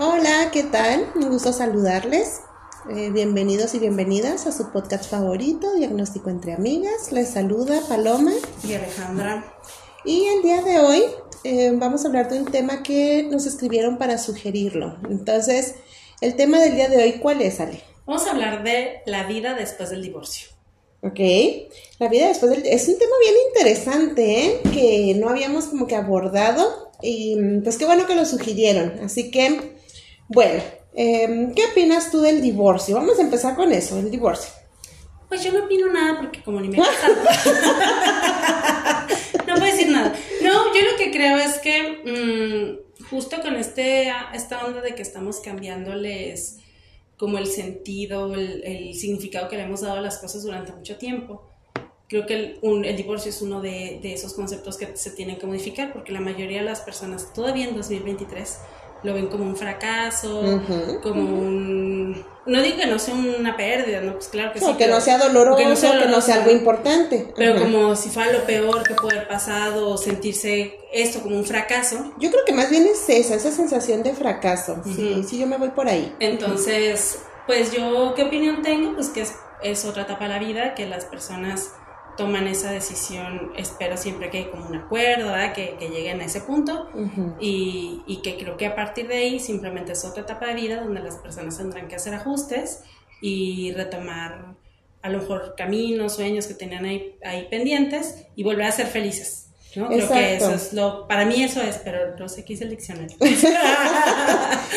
Hola, 0.00 0.50
¿qué 0.52 0.62
tal? 0.62 1.10
Un 1.16 1.28
gusto 1.28 1.52
saludarles. 1.52 2.42
Eh, 2.88 3.10
bienvenidos 3.10 3.74
y 3.74 3.80
bienvenidas 3.80 4.46
a 4.46 4.52
su 4.52 4.70
podcast 4.70 5.10
favorito, 5.10 5.74
Diagnóstico 5.74 6.30
entre 6.30 6.52
Amigas. 6.52 7.10
Les 7.10 7.30
saluda 7.30 7.80
Paloma 7.88 8.30
y 8.62 8.74
Alejandra. 8.74 9.56
Y 10.04 10.26
el 10.26 10.42
día 10.42 10.62
de 10.62 10.78
hoy 10.78 11.02
eh, 11.42 11.72
vamos 11.74 12.04
a 12.04 12.08
hablar 12.08 12.30
de 12.30 12.38
un 12.38 12.44
tema 12.44 12.84
que 12.84 13.24
nos 13.24 13.44
escribieron 13.46 13.98
para 13.98 14.18
sugerirlo. 14.18 14.98
Entonces, 15.10 15.74
el 16.20 16.36
tema 16.36 16.60
del 16.60 16.76
día 16.76 16.86
de 16.86 17.02
hoy, 17.02 17.12
¿cuál 17.14 17.42
es, 17.42 17.58
Ale? 17.58 17.82
Vamos 18.06 18.24
a 18.28 18.30
hablar 18.30 18.62
de 18.62 19.00
la 19.04 19.24
vida 19.24 19.54
después 19.54 19.90
del 19.90 20.02
divorcio. 20.02 20.46
Ok, 21.02 21.18
la 21.98 22.06
vida 22.06 22.28
después 22.28 22.52
del... 22.52 22.64
Es 22.66 22.86
un 22.86 23.00
tema 23.00 23.16
bien 23.20 23.34
interesante, 23.48 24.44
¿eh? 24.44 24.60
Que 24.72 25.16
no 25.18 25.28
habíamos 25.28 25.64
como 25.64 25.88
que 25.88 25.96
abordado 25.96 26.92
y 27.02 27.36
pues 27.64 27.78
qué 27.78 27.84
bueno 27.84 28.06
que 28.06 28.14
lo 28.14 28.24
sugirieron. 28.24 29.00
Así 29.04 29.32
que, 29.32 29.76
bueno, 30.28 30.62
em, 30.94 31.54
¿qué 31.54 31.66
opinas 31.66 32.10
tú 32.10 32.20
del 32.20 32.40
divorcio? 32.42 32.96
Vamos 32.96 33.18
a 33.18 33.22
empezar 33.22 33.56
con 33.56 33.72
eso, 33.72 33.98
el 33.98 34.10
divorcio. 34.10 34.52
Pues 35.28 35.42
yo 35.42 35.52
no 35.52 35.64
opino 35.64 35.90
nada 35.92 36.18
porque 36.18 36.42
como 36.42 36.60
ni 36.60 36.68
me 36.68 36.78
he 36.78 36.80
casado. 36.80 37.16
no 39.46 39.54
puedo 39.54 39.66
decir 39.66 39.90
nada. 39.90 40.14
No, 40.42 40.74
yo 40.74 40.90
lo 40.90 40.96
que 40.96 41.10
creo 41.10 41.38
es 41.38 41.58
que 41.58 42.78
mm, 43.00 43.04
justo 43.10 43.40
con 43.42 43.56
este, 43.56 44.12
esta 44.34 44.64
onda 44.64 44.80
de 44.80 44.94
que 44.94 45.02
estamos 45.02 45.40
cambiándoles 45.40 46.58
como 47.16 47.38
el 47.38 47.46
sentido, 47.46 48.34
el, 48.34 48.94
significado 48.94 49.48
que 49.48 49.56
le 49.56 49.64
hemos 49.64 49.80
dado 49.80 49.98
a 49.98 50.00
las 50.00 50.18
cosas 50.18 50.42
durante 50.44 50.72
mucho 50.72 50.96
tiempo. 50.96 51.42
Creo 52.08 52.24
que 52.24 52.34
el, 52.34 52.84
el 52.84 52.96
divorcio 52.96 53.30
es 53.30 53.42
uno 53.42 53.60
de, 53.60 53.98
de, 54.00 54.14
esos 54.14 54.32
conceptos 54.32 54.78
que 54.78 54.96
se 54.96 55.10
tienen 55.10 55.36
que 55.36 55.46
modificar 55.46 55.92
porque 55.92 56.12
la 56.12 56.20
mayoría 56.20 56.60
de 56.60 56.64
las 56.64 56.80
personas 56.80 57.34
todavía 57.34 57.68
en 57.68 57.76
2023 57.76 58.58
lo 59.02 59.14
ven 59.14 59.28
como 59.28 59.44
un 59.44 59.56
fracaso, 59.56 60.60
como 61.02 61.22
un... 61.22 62.24
No 62.46 62.62
digo 62.62 62.78
que 62.78 62.86
no 62.86 62.98
sea 62.98 63.14
una 63.14 63.56
pérdida, 63.56 64.00
¿no? 64.00 64.14
Pues 64.14 64.28
claro 64.28 64.52
que 64.52 64.60
sí. 64.60 64.74
que 64.78 64.86
no 64.86 65.00
sea 65.02 65.18
doloroso, 65.18 65.58
que 65.58 65.66
no 65.66 66.20
sea, 66.20 66.36
algo 66.36 66.50
importante. 66.50 67.32
Pero 67.36 67.58
como 67.60 67.94
si 67.94 68.08
fuera 68.08 68.32
lo 68.32 68.44
peor 68.44 68.82
que 68.84 68.94
puede 68.94 69.18
haber 69.18 69.28
pasado, 69.28 69.90
o 69.90 69.98
sentirse 69.98 70.80
esto 70.92 71.20
como 71.20 71.36
un 71.36 71.44
fracaso. 71.44 72.12
Yo 72.18 72.30
creo 72.30 72.44
que 72.46 72.54
más 72.54 72.70
bien 72.70 72.86
es 72.86 73.08
esa, 73.08 73.34
esa 73.34 73.52
sensación 73.52 74.02
de 74.02 74.14
fracaso. 74.14 74.80
Sí, 74.84 75.24
sí, 75.28 75.38
yo 75.38 75.46
me 75.46 75.58
voy 75.58 75.68
por 75.70 75.88
ahí. 75.88 76.14
Entonces, 76.20 77.18
pues 77.46 77.70
yo, 77.70 78.14
¿qué 78.14 78.22
opinión 78.22 78.62
tengo? 78.62 78.94
Pues 78.94 79.10
que 79.10 79.22
es, 79.22 79.34
es 79.62 79.84
otra 79.84 80.02
etapa 80.04 80.24
de 80.24 80.30
la 80.30 80.38
vida, 80.38 80.74
que 80.74 80.86
las 80.86 81.04
personas 81.04 81.72
toman 82.18 82.48
esa 82.48 82.72
decisión, 82.72 83.52
espero 83.56 83.96
siempre 83.96 84.28
que 84.28 84.38
hay 84.38 84.44
como 84.46 84.66
un 84.66 84.74
acuerdo, 84.74 85.32
que, 85.54 85.76
que, 85.78 85.88
lleguen 85.88 86.20
a 86.20 86.24
ese 86.24 86.40
punto 86.40 86.88
y, 87.40 88.02
y, 88.08 88.20
que 88.22 88.36
creo 88.36 88.56
que 88.56 88.66
a 88.66 88.74
partir 88.74 89.06
de 89.06 89.14
ahí 89.14 89.38
simplemente 89.38 89.92
es 89.92 90.04
otra 90.04 90.24
etapa 90.24 90.48
de 90.48 90.54
vida 90.54 90.82
donde 90.82 91.00
las 91.00 91.14
personas 91.14 91.56
tendrán 91.56 91.86
que 91.86 91.94
hacer 91.94 92.14
ajustes 92.14 92.82
y 93.22 93.72
retomar 93.72 94.56
a 95.00 95.10
lo 95.10 95.18
mejor 95.18 95.54
caminos, 95.56 96.16
sueños 96.16 96.48
que 96.48 96.54
tenían 96.54 96.84
ahí, 96.84 97.16
ahí 97.24 97.46
pendientes 97.48 98.26
y 98.34 98.42
volver 98.42 98.66
a 98.66 98.72
ser 98.72 98.88
felices. 98.88 99.46
¿no? 99.76 99.88
Creo 99.88 100.08
que 100.08 100.36
eso 100.36 100.52
es 100.52 100.72
lo, 100.72 101.06
para 101.06 101.24
mí 101.24 101.42
eso 101.42 101.62
es, 101.62 101.76
pero 101.84 102.16
no 102.16 102.28
sé 102.28 102.44
qué 102.44 102.54
es 102.54 102.60
el 102.62 102.70
diccionario. 102.70 103.16
yo 103.20 103.28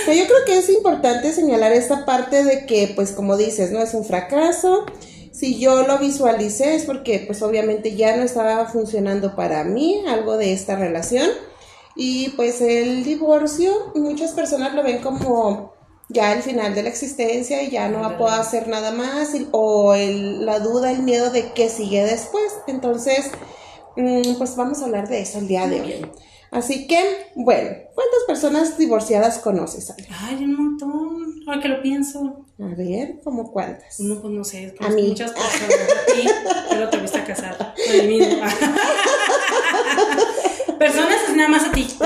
creo 0.06 0.46
que 0.46 0.60
es 0.60 0.70
importante 0.70 1.34
señalar 1.34 1.72
esta 1.74 2.06
parte 2.06 2.44
de 2.44 2.68
que, 2.68 2.92
pues 2.96 3.14
como 3.14 3.36
dices, 3.36 3.72
no 3.72 3.82
es 3.82 3.96
un 3.96 4.06
fracaso, 4.06 4.86
si 5.32 5.60
yo 5.60 5.88
lo 5.88 5.98
visualicé 5.98 6.76
es 6.76 6.86
porque 6.86 7.24
pues 7.26 7.42
obviamente 7.42 7.96
ya 7.96 8.16
no 8.18 8.24
estaba 8.24 8.66
funcionando 8.66 9.36
para 9.36 9.64
mí 9.64 10.04
algo 10.08 10.38
de 10.38 10.54
esta 10.54 10.76
relación 10.76 11.30
y 11.96 12.30
pues 12.30 12.62
el 12.62 13.04
divorcio 13.04 13.92
muchas 13.96 14.32
personas 14.32 14.74
lo 14.74 14.84
ven 14.84 15.02
como 15.02 15.72
ya 16.12 16.34
el 16.34 16.44
final 16.44 16.76
de 16.76 16.84
la 16.84 16.90
existencia 16.90 17.64
y 17.64 17.72
ya 17.72 17.88
no 17.88 18.18
puedo 18.18 18.34
hacer 18.34 18.68
nada 18.68 18.92
más 18.92 19.30
o 19.52 19.96
la 19.96 20.60
duda, 20.60 20.92
el 20.92 21.04
miedo 21.04 21.32
de 21.32 21.54
qué 21.54 21.70
sigue 21.70 22.04
después. 22.04 22.52
Entonces, 22.68 23.32
mm, 23.96 24.36
pues 24.38 24.56
vamos 24.56 24.82
a 24.82 24.86
hablar 24.86 25.08
de 25.08 25.22
eso 25.22 25.40
el 25.40 25.48
día 25.48 25.68
de 25.68 25.82
hoy. 25.82 26.12
Así 26.52 26.86
que, 26.86 27.32
bueno, 27.36 27.70
¿cuántas 27.96 28.24
personas 28.28 28.78
divorciadas 28.78 29.40
conoces? 29.40 29.94
Ay, 30.10 30.44
un 30.44 30.56
montón, 30.56 31.21
ahora 31.48 31.62
que 31.62 31.68
lo 31.68 31.82
pienso. 31.82 32.46
A 32.60 32.76
ver, 32.76 33.20
¿cómo 33.24 33.52
cuántas? 33.52 34.00
No, 34.00 34.22
pues 34.22 34.34
no 34.34 34.44
sé, 34.44 34.74
a 34.80 34.90
mí. 34.90 35.10
muchas 35.10 35.32
personas. 35.32 35.72
A 35.72 36.14
ti, 36.14 36.28
pero 36.70 36.90
te 36.90 36.98
viste 36.98 37.24
casar 37.24 37.58
con 37.58 37.96
el 37.96 38.08
mismo. 38.08 38.38
personas 40.80 41.18
es 41.28 41.36
nada 41.36 41.50
más 41.50 41.66
a 41.66 41.72
ti. 41.72 41.88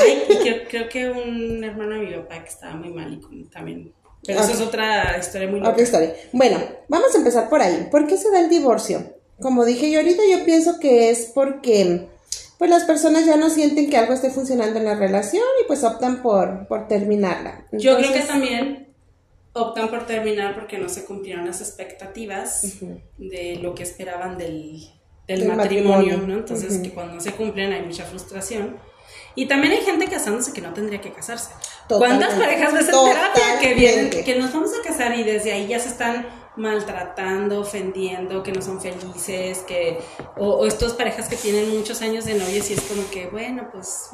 Ay, 0.00 0.22
y 0.28 0.36
creo, 0.68 0.88
que 0.88 1.10
un 1.10 1.64
hermano 1.64 1.96
de 1.96 2.00
mi 2.06 2.14
papá 2.14 2.42
que 2.42 2.48
estaba 2.48 2.74
muy 2.76 2.90
mal 2.90 3.20
y 3.30 3.44
también 3.44 3.92
pero 4.26 4.40
eso 4.40 4.52
es 4.52 4.60
otra 4.60 5.16
historia 5.18 5.48
muy 5.48 5.60
Otra 5.60 5.82
historia. 5.82 6.14
Bueno, 6.32 6.58
vamos 6.88 7.14
a 7.14 7.18
empezar 7.18 7.48
por 7.48 7.62
ahí. 7.62 7.88
¿Por 7.90 8.06
qué 8.06 8.16
se 8.16 8.30
da 8.30 8.40
el 8.40 8.48
divorcio? 8.48 9.14
Como 9.40 9.64
dije 9.64 9.90
yo 9.90 10.00
ahorita, 10.00 10.22
yo 10.30 10.44
pienso 10.44 10.78
que 10.80 11.10
es 11.10 11.30
porque 11.34 12.08
pues 12.58 12.70
las 12.70 12.84
personas 12.84 13.24
ya 13.24 13.36
no 13.36 13.50
sienten 13.50 13.88
que 13.88 13.96
algo 13.96 14.12
esté 14.12 14.30
funcionando 14.30 14.78
en 14.78 14.84
la 14.84 14.96
relación 14.96 15.44
y 15.62 15.66
pues 15.66 15.84
optan 15.84 16.22
por, 16.22 16.66
por 16.66 16.88
terminarla. 16.88 17.66
Yo 17.72 17.96
creo 17.96 18.12
que 18.12 18.20
también 18.20 18.88
optan 19.52 19.88
por 19.88 20.06
terminar 20.06 20.54
porque 20.54 20.78
no 20.78 20.88
se 20.88 21.04
cumplieron 21.04 21.46
las 21.46 21.60
expectativas 21.60 22.80
de 23.16 23.56
lo 23.62 23.74
que 23.74 23.84
esperaban 23.84 24.38
del, 24.38 24.88
matrimonio, 25.56 26.18
¿no? 26.18 26.34
Entonces, 26.34 26.78
que 26.78 26.90
cuando 26.90 27.14
no 27.14 27.20
se 27.20 27.32
cumplen 27.32 27.72
hay 27.72 27.82
mucha 27.82 28.04
frustración. 28.04 28.76
Y 29.34 29.46
también 29.46 29.74
hay 29.74 29.80
gente 29.82 30.06
casándose 30.06 30.52
que 30.52 30.60
no 30.60 30.74
tendría 30.74 31.00
que 31.00 31.12
casarse. 31.12 31.50
¿Cuántas 31.88 32.34
parejas 32.34 32.72
ves 32.72 32.88
en 32.88 33.04
terapia 33.04 33.58
que 33.60 33.74
vienen, 33.74 34.10
que 34.10 34.34
nos 34.36 34.52
vamos 34.52 34.70
a 34.78 34.86
casar 34.86 35.18
y 35.18 35.22
desde 35.22 35.52
ahí 35.52 35.66
ya 35.66 35.78
se 35.78 35.88
están 35.88 36.26
maltratando, 36.58 37.60
ofendiendo, 37.60 38.42
que 38.42 38.52
no 38.52 38.60
son 38.60 38.80
felices, 38.80 39.58
que 39.60 39.98
o, 40.36 40.48
o 40.48 40.66
estos 40.66 40.92
parejas 40.92 41.28
que 41.28 41.36
tienen 41.36 41.70
muchos 41.70 42.02
años 42.02 42.24
de 42.24 42.34
novios 42.34 42.68
y 42.70 42.74
es 42.74 42.80
como 42.82 43.08
que, 43.10 43.28
bueno, 43.28 43.68
pues 43.72 44.10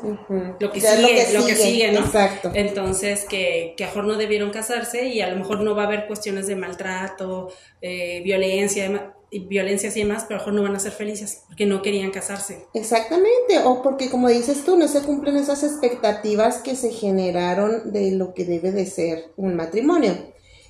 lo, 0.61 0.71
que 0.71 0.81
sigue, 0.81 1.33
lo, 1.33 1.47
que 1.47 1.57
sigue, 1.57 1.93
¿no? 1.93 2.01
Exacto. 2.01 2.51
Entonces, 2.55 3.25
que, 3.25 3.75
que 3.77 3.85
a 3.85 3.87
mejor 3.89 4.05
no 4.05 4.15
debieron 4.17 4.51
casarse 4.51 5.06
y 5.06 5.23
a 5.23 5.29
lo 5.29 5.37
mejor 5.37 5.61
no 5.61 5.75
va 5.75 5.85
a 5.85 5.87
haber 5.87 6.06
cuestiones 6.06 6.47
de 6.47 6.56
maltrato, 6.56 7.49
eh, 7.81 8.21
violencia, 8.23 9.15
violencias 9.41 9.97
y 9.97 10.00
demás, 10.00 10.25
pero 10.28 10.41
a 10.41 10.43
lo 10.43 10.47
mejor 10.47 10.55
no 10.55 10.62
van 10.62 10.77
a 10.77 10.81
ser 10.81 10.93
felices 10.93 11.43
porque 11.47 11.67
no 11.67 11.83
querían 11.83 12.11
casarse. 12.11 12.67
Exactamente, 12.75 13.59
o 13.65 13.83
porque 13.83 14.11
como 14.11 14.28
dices 14.28 14.65
tú, 14.65 14.77
no 14.77 14.89
se 14.89 15.03
cumplen 15.03 15.37
esas 15.37 15.62
expectativas 15.62 16.59
que 16.59 16.77
se 16.77 16.91
generaron 16.91 17.93
de 17.93 18.12
lo 18.12 18.34
que 18.34 18.44
debe 18.44 18.73
de 18.73 18.87
ser 18.87 19.33
un 19.37 19.56
matrimonio. 19.56 20.15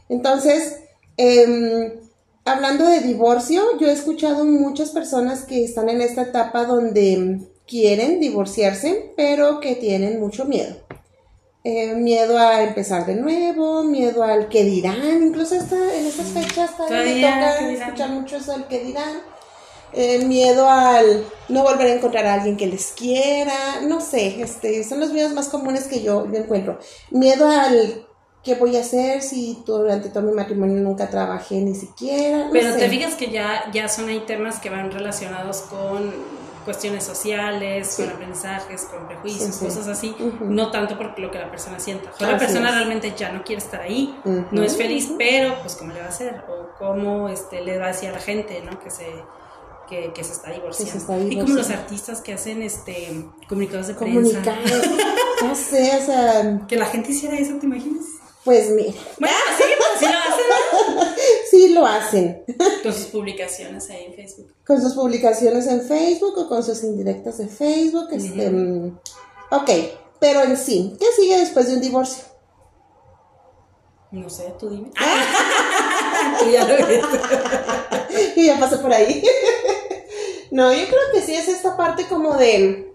Entonces, 0.09 0.81
eh, 1.17 1.99
hablando 2.45 2.87
de 2.89 3.01
divorcio, 3.01 3.63
yo 3.79 3.89
he 3.89 3.93
escuchado 3.93 4.45
muchas 4.45 4.91
personas 4.91 5.45
que 5.45 5.65
están 5.65 5.89
en 5.89 6.01
esta 6.01 6.23
etapa 6.23 6.65
donde 6.65 7.41
quieren 7.67 8.21
divorciarse, 8.21 9.13
pero 9.17 9.61
que 9.61 9.75
tienen 9.75 10.21
mucho 10.21 10.45
miedo. 10.45 10.77
Eh, 11.65 11.95
miedo 11.95 12.39
a 12.39 12.63
empezar 12.63 13.07
de 13.07 13.15
nuevo, 13.15 13.83
miedo 13.85 14.23
al 14.23 14.49
que 14.51 14.65
dirán, 14.65 15.23
incluso 15.23 15.55
está, 15.55 15.97
en 15.97 16.07
estas 16.07 16.29
fechas 16.29 16.73
me 16.79 17.23
toca 17.23 17.71
escuchar 17.71 18.11
mucho 18.11 18.37
eso 18.37 18.53
del 18.53 18.67
que 18.67 18.85
dirán. 18.85 19.23
Eh, 19.95 20.27
miedo 20.27 20.69
al 20.69 21.25
no 21.49 21.63
volver 21.63 21.87
a 21.87 21.95
encontrar 21.95 22.27
a 22.27 22.35
alguien 22.35 22.59
que 22.59 22.67
les 22.67 22.89
quiera, 22.89 23.81
no 23.83 24.01
sé, 24.01 24.43
este, 24.43 24.85
son 24.85 25.01
los 25.01 25.13
miedos 25.13 25.33
más 25.33 25.49
comunes 25.49 25.85
que 25.85 26.03
yo, 26.03 26.31
yo 26.31 26.39
encuentro. 26.39 26.79
Miedo 27.11 27.49
al 27.49 28.05
¿qué 28.45 28.55
voy 28.55 28.77
a 28.77 28.81
hacer 28.81 29.23
si 29.23 29.63
durante 29.65 30.11
todo 30.11 30.23
mi 30.23 30.33
matrimonio 30.33 30.77
nunca 30.83 31.09
trabajé 31.09 31.57
ni 31.57 31.75
siquiera? 31.75 32.49
Pero 32.53 32.75
te 32.77 32.89
fijas 32.89 33.15
que 33.15 33.31
ya, 33.31 33.71
ya 33.73 33.89
son 33.89 34.09
ahí 34.09 34.21
temas 34.27 34.61
que 34.61 34.69
van 34.69 34.93
relacionados 34.93 35.63
con 35.63 36.13
cuestiones 36.65 37.05
sociales, 37.05 37.95
con 37.97 38.09
aprendizajes, 38.09 38.83
con 38.83 39.07
prejuicios, 39.07 39.57
cosas 39.57 39.89
así, 39.89 40.15
no 40.41 40.71
tanto 40.71 40.97
por 40.97 41.19
lo 41.19 41.31
que 41.31 41.39
la 41.39 41.51
persona 41.51 41.79
sienta. 41.79 42.11
O 42.21 42.25
la 42.25 42.39
persona 42.39 42.71
realmente 42.71 43.15
ya 43.17 43.33
no 43.33 43.45
quiere 43.45 43.63
estar 43.63 43.81
ahí, 43.81 44.19
no 44.51 44.63
es 44.63 44.77
feliz, 44.77 45.13
pero 45.17 45.61
pues 45.61 45.77
cómo 45.77 45.93
le 45.93 46.01
va 46.01 46.07
a 46.07 46.09
hacer 46.09 46.45
o 46.49 46.77
cómo 46.79 47.29
este, 47.29 47.61
le 47.61 47.79
va 47.79 47.87
a 47.87 47.89
decir 47.89 48.09
a 48.09 48.13
la 48.13 48.21
gente, 48.21 48.61
¿no? 48.63 48.79
Que 48.81 48.91
se 48.91 49.07
que, 49.89 50.13
que 50.15 50.25
se 50.25 50.33
está 50.33 50.51
divorciando. 50.51 51.31
Y 51.31 51.39
como 51.39 51.55
los 51.55 51.71
artistas 51.71 52.21
que 52.21 52.33
hacen 52.33 52.63
este 52.63 53.25
comunicados 53.49 53.89
de 53.89 53.95
prensa. 53.95 54.43
no 55.43 55.55
sé, 55.55 55.99
o 56.01 56.07
sea, 56.07 56.61
que 56.69 56.77
la 56.77 56.87
gente 56.87 57.13
hiciera 57.13 57.37
eso, 57.37 57.55
¿te 57.57 57.67
imaginas? 57.67 58.05
Pues 58.45 58.71
mira. 58.71 58.93
Bueno, 59.19 59.37
sí, 59.57 59.65
pues 59.79 59.89
sí 59.99 60.07
lo 60.07 60.19
hacen. 60.19 61.14
sí 61.55 61.69
lo 61.69 61.87
hacen. 61.87 62.45
Con 62.83 62.93
sus 62.93 63.07
publicaciones 63.07 63.89
ahí 63.91 64.07
en 64.07 64.15
Facebook. 64.15 64.55
Con 64.67 64.81
sus 64.81 64.95
publicaciones 64.95 65.67
en 65.67 65.83
Facebook 65.83 66.39
o 66.39 66.49
con 66.49 66.63
sus 66.63 66.83
indirectas 66.83 67.39
de 67.39 67.49
Facebook. 67.49 68.09
Este, 68.13 68.51
mm, 68.51 68.99
ok, 69.51 69.71
pero 70.19 70.43
en 70.43 70.57
sí, 70.57 70.97
¿qué 70.99 71.07
sigue 71.17 71.39
después 71.39 71.69
de 71.69 71.75
un 71.75 71.81
divorcio? 71.81 72.25
No 74.11 74.31
sé, 74.31 74.55
tú 74.59 74.71
dime. 74.71 74.91
tú 76.39 76.51
ya 76.51 76.65
lo 76.65 76.75
y 78.37 78.47
ya 78.47 78.59
pasó 78.61 78.81
por 78.81 78.93
ahí. 78.93 79.25
no, 80.51 80.73
yo 80.73 80.87
creo 80.87 81.01
que 81.13 81.21
sí 81.21 81.35
es 81.35 81.49
esta 81.49 81.77
parte 81.77 82.07
como 82.07 82.37
de 82.37 82.94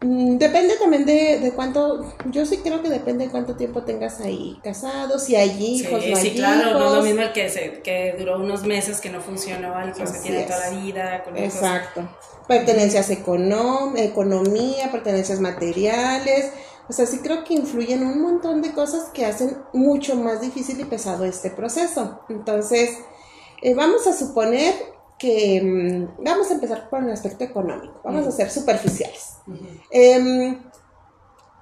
depende 0.00 0.76
también 0.76 1.04
de, 1.04 1.40
de, 1.40 1.52
cuánto, 1.52 2.14
yo 2.30 2.46
sí 2.46 2.58
creo 2.58 2.82
que 2.82 2.88
depende 2.88 3.26
de 3.26 3.30
cuánto 3.30 3.56
tiempo 3.56 3.82
tengas 3.82 4.20
ahí 4.20 4.58
casado, 4.64 5.18
si 5.18 5.36
hay 5.36 5.50
hijos, 5.62 6.02
sí, 6.02 6.10
no 6.10 6.16
hay 6.16 6.22
sí, 6.22 6.34
claro, 6.34 6.70
hijos. 6.70 6.80
no 6.80 6.86
es 6.86 6.92
lo 6.94 7.02
mismo 7.02 7.22
el 7.22 7.32
que, 7.32 7.48
se, 7.50 7.82
que 7.82 8.14
duró 8.18 8.38
unos 8.38 8.64
meses 8.64 9.00
que 9.00 9.10
no 9.10 9.20
funcionó, 9.20 9.74
al 9.74 9.92
que 9.92 10.06
se 10.06 10.20
tiene 10.20 10.44
toda 10.44 10.70
la 10.70 10.80
vida. 10.80 11.22
Con 11.22 11.36
Exacto. 11.36 12.08
Pertenencias 12.48 13.10
económ 13.10 13.96
economía, 13.96 14.90
pertenencias 14.90 15.38
materiales, 15.38 16.50
o 16.88 16.92
sea, 16.92 17.06
sí 17.06 17.18
creo 17.18 17.44
que 17.44 17.54
influyen 17.54 18.02
un 18.02 18.20
montón 18.20 18.62
de 18.62 18.72
cosas 18.72 19.10
que 19.10 19.24
hacen 19.26 19.58
mucho 19.72 20.16
más 20.16 20.40
difícil 20.40 20.80
y 20.80 20.84
pesado 20.84 21.24
este 21.24 21.50
proceso. 21.50 22.22
Entonces, 22.28 22.98
eh, 23.62 23.74
vamos 23.74 24.06
a 24.06 24.12
suponer 24.12 24.74
que 25.20 25.60
mm, 25.62 26.24
vamos 26.24 26.50
a 26.50 26.54
empezar 26.54 26.88
por 26.88 27.04
el 27.04 27.10
aspecto 27.10 27.44
económico, 27.44 28.00
vamos 28.02 28.26
a 28.26 28.32
ser 28.32 28.50
superficiales. 28.50 29.34
eh, 29.90 30.56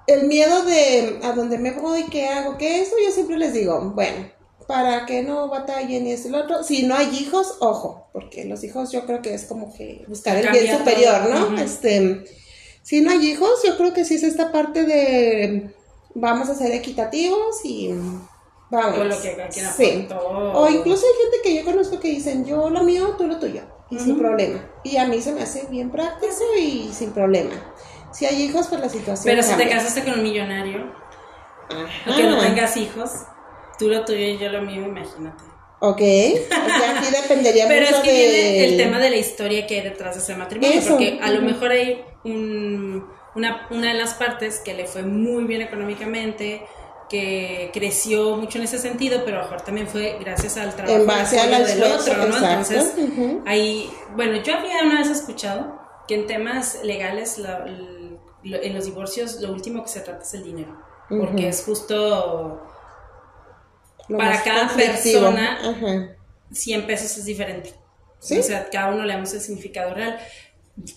el 0.07 0.27
miedo 0.27 0.63
de 0.63 1.19
a 1.23 1.33
dónde 1.33 1.59
me 1.59 1.71
voy, 1.73 2.05
qué 2.05 2.27
hago, 2.29 2.57
qué 2.57 2.81
eso, 2.81 2.95
yo 3.05 3.11
siempre 3.11 3.37
les 3.37 3.53
digo, 3.53 3.91
bueno, 3.93 4.27
para 4.65 5.05
que 5.05 5.23
no 5.23 5.49
batallen 5.49 6.07
y 6.07 6.13
esto 6.13 6.29
y 6.29 6.31
lo 6.31 6.39
otro, 6.39 6.63
si 6.63 6.83
no 6.83 6.95
hay 6.95 7.09
hijos, 7.17 7.57
ojo, 7.59 8.07
porque 8.13 8.45
los 8.45 8.63
hijos 8.63 8.91
yo 8.91 9.05
creo 9.05 9.21
que 9.21 9.33
es 9.33 9.45
como 9.45 9.73
que 9.75 10.05
buscar 10.07 10.37
el 10.37 10.49
bien 10.49 10.77
superior, 10.77 11.29
¿no? 11.29 11.47
Uh 11.47 11.49
-huh. 11.51 11.61
Este, 11.61 12.23
si 12.81 13.01
no 13.01 13.11
hay 13.11 13.29
hijos, 13.29 13.61
yo 13.65 13.77
creo 13.77 13.93
que 13.93 14.05
sí 14.05 14.15
es 14.15 14.23
esta 14.23 14.51
parte 14.51 14.85
de 14.85 15.75
vamos 16.15 16.49
a 16.49 16.55
ser 16.55 16.71
equitativos 16.71 17.63
y 17.65 17.91
Vamos. 18.69 18.99
O 18.99 19.03
lo 19.03 19.21
que 19.21 19.47
sí. 19.75 20.07
O 20.53 20.69
incluso 20.69 21.05
hay 21.05 21.23
gente 21.23 21.37
que 21.43 21.55
yo 21.55 21.65
conozco 21.65 21.99
que 21.99 22.09
dicen, 22.09 22.45
yo 22.45 22.69
lo 22.69 22.83
mío, 22.83 23.15
tú 23.17 23.25
lo 23.25 23.39
tuyo, 23.39 23.61
y 23.89 23.95
uh 23.95 23.99
-huh. 23.99 24.03
sin 24.03 24.17
problema. 24.17 24.69
Y 24.83 24.97
a 24.97 25.05
mí 25.05 25.21
se 25.21 25.31
me 25.31 25.41
hace 25.41 25.65
bien 25.69 25.89
práctico 25.91 26.33
y 26.59 26.89
sin 26.93 27.11
problema. 27.11 27.51
Si 28.11 28.25
hay 28.25 28.43
hijos, 28.43 28.67
pues 28.67 28.81
la 28.81 28.89
situación. 28.89 29.25
Pero 29.25 29.41
cambia. 29.41 29.57
si 29.57 29.63
te 29.63 29.75
casaste 29.75 30.03
con 30.03 30.13
un 30.19 30.23
millonario, 30.23 30.91
Ajá. 31.69 31.87
aunque 32.05 32.23
no 32.23 32.39
tengas 32.39 32.77
hijos, 32.77 33.11
tú 33.77 33.87
lo 33.89 34.05
tuyo 34.05 34.25
y 34.25 34.37
yo 34.37 34.49
lo 34.49 34.61
mío, 34.61 34.83
imagínate. 34.83 35.43
Ok, 35.81 36.01
o 36.01 36.47
sea, 36.47 36.97
aquí 36.99 37.07
dependería 37.21 37.67
Pero 37.67 37.85
mucho 37.85 37.97
es 37.97 38.03
que 38.03 38.11
de... 38.11 38.27
viene 38.27 38.65
el 38.65 38.77
tema 38.77 38.99
de 38.99 39.09
la 39.09 39.15
historia 39.15 39.65
que 39.65 39.75
hay 39.75 39.81
detrás 39.81 40.15
de 40.15 40.21
ese 40.21 40.35
matrimonio, 40.35 40.77
Eso. 40.77 40.89
porque 40.89 41.19
a 41.21 41.31
lo 41.31 41.41
mejor 41.41 41.71
hay 41.71 42.03
un, 42.25 43.07
una, 43.35 43.65
una 43.71 43.87
de 43.87 43.93
las 43.93 44.13
partes 44.15 44.59
que 44.59 44.73
le 44.73 44.85
fue 44.85 45.03
muy 45.03 45.45
bien 45.45 45.61
económicamente, 45.61 46.63
que 47.09 47.71
creció 47.73 48.37
mucho 48.37 48.57
en 48.59 48.65
ese 48.65 48.77
sentido, 48.77 49.23
pero 49.25 49.37
a 49.37 49.39
lo 49.39 49.45
mejor 49.45 49.61
también 49.61 49.87
fue 49.87 50.17
gracias 50.19 50.57
al 50.57 50.75
trabajo 50.75 50.99
en 50.99 51.07
base 51.07 51.35
del 51.37 51.83
otro, 51.83 52.17
¿no? 52.17 52.25
Exacto. 52.25 52.73
Entonces, 52.73 52.93
uh 52.97 53.01
-huh. 53.01 53.43
ahí, 53.45 53.89
bueno, 54.15 54.41
yo 54.43 54.55
había 54.55 54.83
una 54.83 54.99
vez 54.99 55.09
escuchado 55.09 55.79
que 56.07 56.15
en 56.15 56.27
temas 56.27 56.79
legales, 56.83 57.37
la, 57.37 57.65
en 58.43 58.73
los 58.73 58.85
divorcios, 58.85 59.41
lo 59.41 59.51
último 59.51 59.83
que 59.83 59.89
se 59.89 60.01
trata 60.01 60.23
es 60.23 60.33
el 60.35 60.43
dinero, 60.43 60.77
uh 61.09 61.13
-huh. 61.15 61.19
porque 61.19 61.47
es 61.49 61.63
justo 61.63 62.61
Lo 64.07 64.17
para 64.17 64.41
cada 64.43 64.67
conflictivo. 64.67 65.21
persona, 65.21 65.59
uh 65.65 65.73
-huh. 65.73 66.15
100 66.51 66.87
pesos 66.87 67.17
es 67.17 67.25
diferente. 67.25 67.73
¿Sí? 68.19 68.37
O 68.37 68.43
sea, 68.43 68.69
cada 68.69 68.93
uno 68.93 69.05
le 69.05 69.13
damos 69.13 69.33
el 69.33 69.39
significado 69.39 69.93
real 69.93 70.19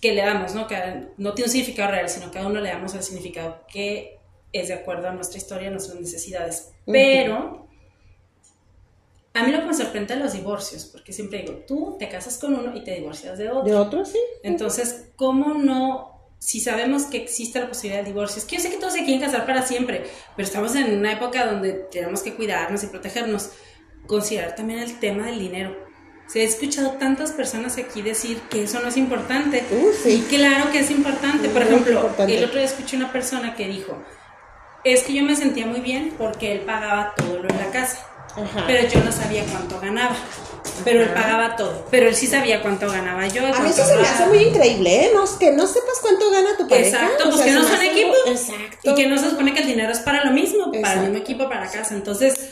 que 0.01 0.13
le 0.13 0.23
damos, 0.23 0.55
¿no? 0.55 0.67
Cada, 0.67 1.09
no 1.17 1.35
tiene 1.35 1.47
un 1.49 1.53
significado 1.53 1.91
real, 1.91 2.09
sino 2.09 2.31
cada 2.31 2.47
uno 2.47 2.61
le 2.61 2.69
damos 2.69 2.95
el 2.95 3.03
significado 3.03 3.65
que 3.73 4.19
es 4.53 4.69
de 4.69 4.75
acuerdo 4.75 5.09
a 5.09 5.13
nuestra 5.13 5.39
historia, 5.39 5.69
a 5.69 5.71
nuestras 5.71 5.99
necesidades. 5.99 6.71
Pero 6.87 7.69
a 9.35 9.45
mí 9.45 9.53
lo 9.53 9.61
que 9.61 9.67
me 9.67 9.75
sorprende 9.75 10.15
de 10.15 10.21
los 10.21 10.35
divorcios, 10.35 10.85
porque 10.85 11.13
siempre 11.13 11.41
digo, 11.41 11.55
tú 11.67 11.97
te 11.99 12.09
casas 12.09 12.37
con 12.39 12.55
uno 12.55 12.77
y 12.77 12.85
te 12.85 12.95
divorcias 12.95 13.39
de 13.39 13.49
otro. 13.49 13.65
De 13.65 13.75
otro, 13.75 14.05
sí. 14.05 14.19
Entonces, 14.43 15.07
¿cómo 15.17 15.55
no? 15.55 16.11
Si 16.39 16.61
sabemos 16.61 17.05
que 17.05 17.19
existe 17.19 17.61
la 17.61 17.69
posibilidad 17.69 18.03
de 18.03 18.09
divorcio, 18.09 18.39
es 18.39 18.45
que 18.45 18.57
yo 18.57 18.63
sé 18.63 18.71
que 18.71 18.77
todos 18.77 18.93
se 18.93 19.05
quieren 19.05 19.21
casar 19.21 19.47
para 19.47 19.63
siempre, 19.63 20.05
pero 20.37 20.47
estamos 20.47 20.75
en 20.75 20.99
una 20.99 21.13
época 21.13 21.47
donde 21.47 21.73
tenemos 21.91 22.23
que 22.23 22.35
cuidarnos 22.35 22.83
y 22.83 22.89
protegernos. 22.89 23.51
Considerar 24.07 24.57
también 24.57 24.81
el 24.81 24.99
tema 24.99 25.27
del 25.27 25.39
dinero. 25.39 25.77
Se 26.27 26.41
ha 26.41 26.45
escuchado 26.45 26.93
tantas 26.93 27.33
personas 27.33 27.79
aquí 27.79 28.03
decir 28.03 28.41
que 28.51 28.65
eso 28.65 28.81
no 28.81 28.89
es 28.89 28.97
importante. 28.97 29.65
Uh, 29.71 29.93
sí. 30.03 30.11
Y 30.15 30.21
claro 30.23 30.73
que 30.73 30.81
es 30.81 30.91
importante. 30.91 31.49
Por 31.49 31.63
ejemplo, 31.63 31.93
importante. 31.93 32.37
el 32.37 32.45
otro 32.45 32.57
día 32.57 32.67
escuché 32.67 32.97
una 32.97 33.13
persona 33.13 33.55
que 33.55 33.69
dijo, 33.69 34.03
es 34.85 35.03
que 35.05 35.15
yo 35.15 35.23
me 35.25 35.37
sentía 35.37 35.67
muy 35.67 35.81
bien 35.81 36.15
porque 36.19 36.53
él 36.53 36.61
pagaba 36.61 37.15
todo 37.17 37.39
lo 37.39 37.49
en 37.49 37.59
la 37.59 37.71
casa. 37.71 38.07
Ajá. 38.31 38.65
Pero 38.67 38.89
yo 38.89 39.05
no 39.05 39.13
sabía 39.13 39.45
cuánto 39.45 39.79
ganaba. 39.79 40.17
Pero 40.85 41.03
él 41.03 41.11
pagaba 41.11 41.55
todo. 41.57 41.87
Pero 41.91 42.09
él 42.09 42.15
sí 42.15 42.27
sabía 42.27 42.63
cuánto 42.63 42.91
ganaba 42.91 43.27
yo. 43.29 43.43
A 43.47 43.61
mí 43.61 43.71
eso 43.71 43.85
se 43.85 43.97
me 43.97 44.03
hace 44.03 44.27
muy 44.27 44.39
increíble, 44.39 45.05
¿eh? 45.05 45.11
No, 45.15 45.25
que 45.39 45.53
no 45.53 45.67
sepas 45.67 45.99
cuánto 46.01 46.31
gana 46.31 46.57
tu 46.57 46.67
pareja. 46.67 47.03
Exacto, 47.03 47.25
o 47.25 47.31
pues 47.31 47.43
sea, 47.43 47.47
que 47.47 47.53
no 47.53 47.69
son 47.69 47.83
equipo. 47.83 48.15
Exacto. 48.27 48.91
Y 48.91 48.95
que 48.95 49.07
no 49.07 49.19
se 49.19 49.31
supone 49.31 49.53
que 49.53 49.61
el 49.61 49.67
dinero 49.67 49.93
es 49.93 50.01
para 50.01 50.25
lo 50.25 50.33
mismo, 50.33 50.73
para 50.81 50.95
el 50.95 51.01
mismo 51.01 51.19
equipo, 51.19 51.49
para 51.49 51.71
casa. 51.71 51.95
Entonces, 51.95 52.49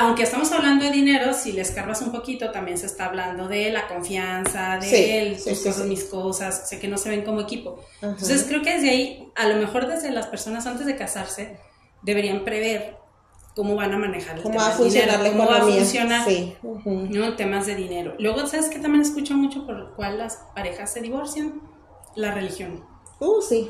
aunque 0.00 0.22
estamos 0.22 0.50
hablando 0.52 0.84
de 0.84 0.90
dinero, 0.90 1.32
si 1.34 1.52
le 1.52 1.60
escarbas 1.62 2.00
un 2.02 2.12
poquito, 2.12 2.50
también 2.50 2.78
se 2.78 2.86
está 2.86 3.06
hablando 3.06 3.48
de 3.48 3.70
la 3.70 3.88
confianza, 3.88 4.78
de 4.78 4.86
Sí, 4.88 4.96
él, 5.10 5.38
sí, 5.38 5.50
cosas, 5.50 5.76
sí. 5.76 5.82
mis 5.84 6.04
cosas, 6.04 6.62
o 6.64 6.66
sea, 6.68 6.80
que 6.80 6.88
no 6.88 6.98
se 6.98 7.08
ven 7.10 7.22
como 7.22 7.40
equipo. 7.40 7.78
Ajá. 7.98 8.08
Entonces, 8.12 8.44
creo 8.48 8.62
que 8.62 8.74
desde 8.74 8.90
ahí, 8.90 9.28
a 9.34 9.48
lo 9.48 9.56
mejor 9.56 9.86
desde 9.86 10.10
las 10.10 10.26
personas 10.26 10.66
antes 10.66 10.86
de 10.86 10.96
casarse, 10.96 11.58
deberían 12.02 12.44
prever 12.44 12.96
cómo 13.54 13.74
van 13.74 13.94
a 13.94 13.98
manejar 13.98 14.36
el 14.36 14.42
¿Cómo 14.42 14.56
tema 14.58 14.68
va 14.68 14.74
a 14.74 14.76
dinero, 14.76 14.90
funcionar 14.90 15.20
la 15.22 15.30
cómo 15.30 15.46
va 15.50 15.56
a 15.56 15.62
funcionar. 15.62 16.28
¿no? 16.84 17.36
Temas 17.36 17.66
de 17.66 17.74
dinero. 17.74 18.14
Luego, 18.18 18.46
¿sabes 18.46 18.68
qué 18.68 18.78
también 18.78 19.02
escucho 19.02 19.34
mucho 19.34 19.64
por 19.66 19.76
lo 19.78 19.96
cual 19.96 20.18
las 20.18 20.36
parejas 20.54 20.92
se 20.92 21.00
divorcian? 21.00 21.62
La 22.14 22.32
religión. 22.32 22.84
Uh, 23.18 23.40
sí. 23.40 23.68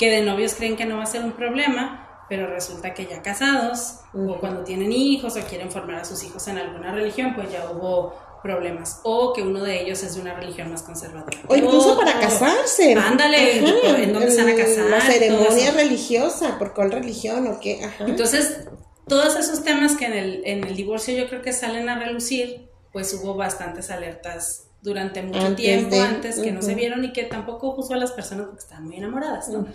Que 0.00 0.10
de 0.10 0.22
novios 0.22 0.54
creen 0.54 0.76
que 0.76 0.84
no 0.84 0.96
va 0.96 1.04
a 1.04 1.06
ser 1.06 1.22
un 1.24 1.32
problema, 1.32 2.09
pero 2.30 2.46
resulta 2.46 2.94
que 2.94 3.04
ya 3.06 3.20
casados, 3.20 3.96
o 4.14 4.38
cuando 4.40 4.62
tienen 4.64 4.90
hijos 4.92 5.36
o 5.36 5.40
quieren 5.40 5.70
formar 5.70 5.96
a 5.96 6.04
sus 6.06 6.24
hijos 6.24 6.48
en 6.48 6.56
alguna 6.56 6.92
religión, 6.94 7.34
pues 7.34 7.50
ya 7.52 7.68
hubo 7.70 8.14
problemas. 8.42 9.00
O 9.02 9.34
que 9.34 9.42
uno 9.42 9.62
de 9.62 9.82
ellos 9.82 10.02
es 10.02 10.14
de 10.14 10.22
una 10.22 10.32
religión 10.32 10.70
más 10.70 10.82
conservadora. 10.82 11.36
O 11.48 11.54
incluso 11.56 11.98
para 11.98 12.18
casarse. 12.20 12.94
Ándale, 12.94 13.60
Ajá, 13.60 13.98
¿en 14.02 14.12
dónde 14.14 14.30
se 14.30 14.42
van 14.42 14.54
a 14.54 14.56
casar? 14.56 14.86
La 14.86 15.00
ceremonia 15.02 15.72
religiosa, 15.72 16.56
¿por 16.58 16.72
cuál 16.72 16.90
religión 16.92 17.46
o 17.48 17.60
qué? 17.60 17.84
Ajá. 17.84 18.04
Entonces, 18.06 18.60
todos 19.08 19.36
esos 19.36 19.62
temas 19.64 19.96
que 19.96 20.06
en 20.06 20.12
el, 20.14 20.42
en 20.46 20.64
el 20.64 20.74
divorcio 20.76 21.14
yo 21.14 21.28
creo 21.28 21.42
que 21.42 21.52
salen 21.52 21.88
a 21.90 21.98
relucir, 21.98 22.70
pues 22.92 23.12
hubo 23.12 23.34
bastantes 23.34 23.90
alertas 23.90 24.68
durante 24.82 25.20
mucho 25.22 25.40
Antes 25.40 25.56
tiempo 25.56 25.96
de- 25.96 26.00
antes 26.02 26.38
que 26.38 26.52
no 26.52 26.62
se 26.62 26.74
vieron 26.74 27.04
y 27.04 27.12
que 27.12 27.24
tampoco 27.24 27.72
juzgó 27.72 27.94
a 27.94 27.98
las 27.98 28.12
personas 28.12 28.46
porque 28.46 28.60
estaban 28.60 28.84
muy 28.86 28.96
enamoradas, 28.96 29.48
¿no? 29.50 29.66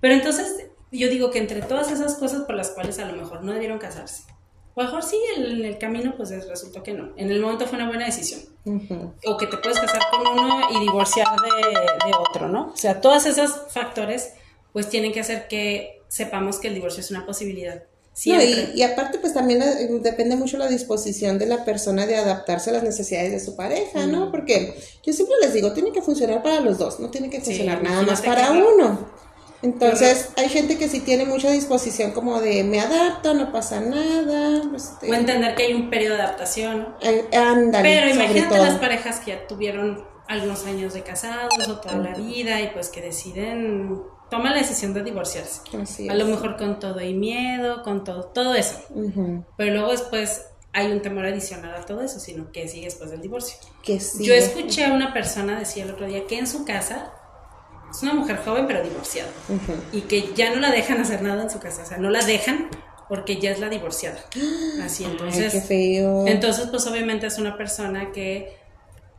Pero 0.00 0.14
entonces 0.14 0.66
yo 0.98 1.08
digo 1.08 1.30
que 1.30 1.38
entre 1.38 1.62
todas 1.62 1.90
esas 1.90 2.14
cosas 2.16 2.42
por 2.42 2.54
las 2.54 2.70
cuales 2.70 2.98
a 2.98 3.06
lo 3.06 3.16
mejor 3.16 3.42
no 3.42 3.52
debieron 3.52 3.78
casarse, 3.78 4.22
o 4.74 4.80
a 4.80 4.84
lo 4.84 4.90
mejor 4.90 5.02
sí, 5.08 5.16
en 5.36 5.64
el, 5.64 5.78
camino 5.78 6.14
pues 6.16 6.30
es- 6.30 6.48
resultó 6.48 6.82
que 6.82 6.92
no. 6.94 7.12
En 7.16 7.30
el 7.30 7.40
momento 7.40 7.66
fue 7.66 7.76
una 7.78 7.88
buena 7.88 8.06
decisión. 8.06 8.40
O 9.26 9.36
que 9.36 9.46
te 9.46 9.56
puedes 9.58 9.78
casar 9.80 10.00
con 10.10 10.26
uno 10.26 10.60
y 10.70 10.80
divorciar 10.80 11.26
de, 11.40 11.70
de 11.72 12.16
otro, 12.28 12.48
¿no? 12.48 12.70
O 12.72 12.76
sea, 12.76 13.00
todos 13.00 13.26
esos 13.26 13.50
factores 13.70 14.34
pues 14.72 14.88
tienen 14.88 15.12
que 15.12 15.20
hacer 15.20 15.48
que 15.48 16.00
sepamos 16.08 16.58
que 16.58 16.68
el 16.68 16.74
divorcio 16.74 17.00
es 17.00 17.10
una 17.10 17.26
posibilidad. 17.26 17.82
No, 18.26 18.42
y, 18.42 18.72
y 18.74 18.82
aparte, 18.82 19.18
pues 19.18 19.32
también 19.32 19.62
eh, 19.62 19.88
depende 20.02 20.36
mucho 20.36 20.58
la 20.58 20.68
disposición 20.68 21.38
de 21.38 21.46
la 21.46 21.64
persona 21.64 22.06
de 22.06 22.16
adaptarse 22.16 22.68
a 22.68 22.74
las 22.74 22.82
necesidades 22.82 23.32
de 23.32 23.40
su 23.40 23.56
pareja, 23.56 24.06
¿no? 24.06 24.30
Porque 24.30 24.74
yo 25.02 25.12
siempre 25.14 25.34
les 25.40 25.54
digo, 25.54 25.72
tiene 25.72 25.92
que 25.92 26.02
funcionar 26.02 26.42
para 26.42 26.60
los 26.60 26.76
dos, 26.78 27.00
no 27.00 27.10
tiene 27.10 27.30
que 27.30 27.38
Sí, 27.40 27.46
funcionar 27.46 27.82
nada 27.82 28.02
más 28.02 28.20
para 28.20 28.52
uno. 28.52 29.10
Entonces, 29.62 30.30
hay 30.36 30.48
gente 30.48 30.76
que 30.76 30.88
sí 30.88 31.00
tiene 31.00 31.24
mucha 31.24 31.50
disposición 31.50 32.12
como 32.12 32.40
de 32.40 32.64
me 32.64 32.80
adapto, 32.80 33.32
no 33.34 33.52
pasa 33.52 33.80
nada. 33.80 34.62
este, 34.74 35.10
O 35.10 35.14
entender 35.14 35.54
que 35.54 35.64
hay 35.64 35.74
un 35.74 35.88
periodo 35.88 36.16
de 36.16 36.22
adaptación. 36.22 36.94
eh, 37.00 37.24
ándale, 37.32 37.88
Pero 37.88 38.08
imagínate 38.08 38.58
las 38.58 38.78
parejas 38.78 39.20
que 39.20 39.32
ya 39.32 39.46
tuvieron 39.46 40.04
algunos 40.28 40.64
años 40.66 40.94
de 40.94 41.02
casados 41.02 41.68
o 41.68 41.78
toda 41.78 41.96
la 41.96 42.14
vida 42.14 42.60
y 42.60 42.68
pues 42.68 42.88
que 42.88 43.00
deciden, 43.02 44.02
toman 44.30 44.52
la 44.52 44.58
decisión 44.60 44.94
de 44.94 45.02
divorciarse. 45.02 45.60
Así 45.80 46.08
A 46.08 46.14
lo 46.14 46.26
mejor 46.26 46.56
con 46.56 46.78
todo 46.78 47.00
y 47.00 47.14
miedo, 47.14 47.82
con 47.82 48.02
todo, 48.02 48.24
todo 48.24 48.54
eso. 48.54 48.80
Pero 49.56 49.72
luego 49.74 49.90
después 49.92 50.46
hay 50.72 50.90
un 50.90 51.02
temor 51.02 51.26
adicional 51.26 51.74
a 51.74 51.84
todo 51.84 52.00
eso, 52.00 52.18
sino 52.18 52.50
que 52.50 52.66
sigue 52.66 52.86
después 52.86 53.10
del 53.10 53.20
divorcio. 53.20 53.58
Que. 53.82 54.00
Yo 54.20 54.32
escuché 54.34 54.86
a 54.86 54.92
una 54.92 55.12
persona 55.12 55.58
decir 55.58 55.84
el 55.84 55.90
otro 55.90 56.06
día 56.06 56.26
que 56.26 56.38
en 56.38 56.46
su 56.46 56.64
casa 56.64 57.12
es 57.92 58.02
una 58.02 58.14
mujer 58.14 58.38
joven 58.44 58.66
pero 58.66 58.82
divorciada 58.82 59.30
y 59.92 60.02
que 60.02 60.32
ya 60.34 60.50
no 60.50 60.60
la 60.60 60.70
dejan 60.70 61.00
hacer 61.00 61.22
nada 61.22 61.42
en 61.42 61.50
su 61.50 61.58
casa, 61.58 61.82
o 61.82 61.86
sea, 61.86 61.98
no 61.98 62.10
la 62.10 62.24
dejan 62.24 62.68
porque 63.08 63.36
ya 63.36 63.50
es 63.50 63.60
la 63.60 63.68
divorciada. 63.68 64.18
Así, 64.82 65.04
entonces... 65.04 65.52
Ay, 65.52 65.60
qué 65.60 65.66
feo. 65.66 66.26
Entonces, 66.26 66.68
pues 66.70 66.86
obviamente 66.86 67.26
es 67.26 67.38
una 67.38 67.58
persona 67.58 68.10
que, 68.10 68.56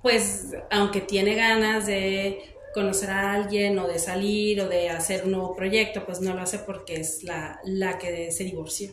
pues, 0.02 0.48
aunque 0.72 1.02
tiene 1.02 1.36
ganas 1.36 1.86
de 1.86 2.56
conocer 2.74 3.12
a 3.12 3.34
alguien 3.34 3.78
o 3.78 3.88
de 3.88 4.00
salir 4.00 4.62
o 4.62 4.68
de 4.68 4.90
hacer 4.90 5.26
un 5.26 5.32
nuevo 5.32 5.56
proyecto, 5.56 6.06
pues 6.06 6.22
no 6.22 6.34
lo 6.34 6.42
hace 6.42 6.58
porque 6.58 6.96
es 6.96 7.24
la, 7.24 7.60
la 7.66 8.00
que 8.00 8.32
se 8.32 8.44
divorció. 8.46 8.92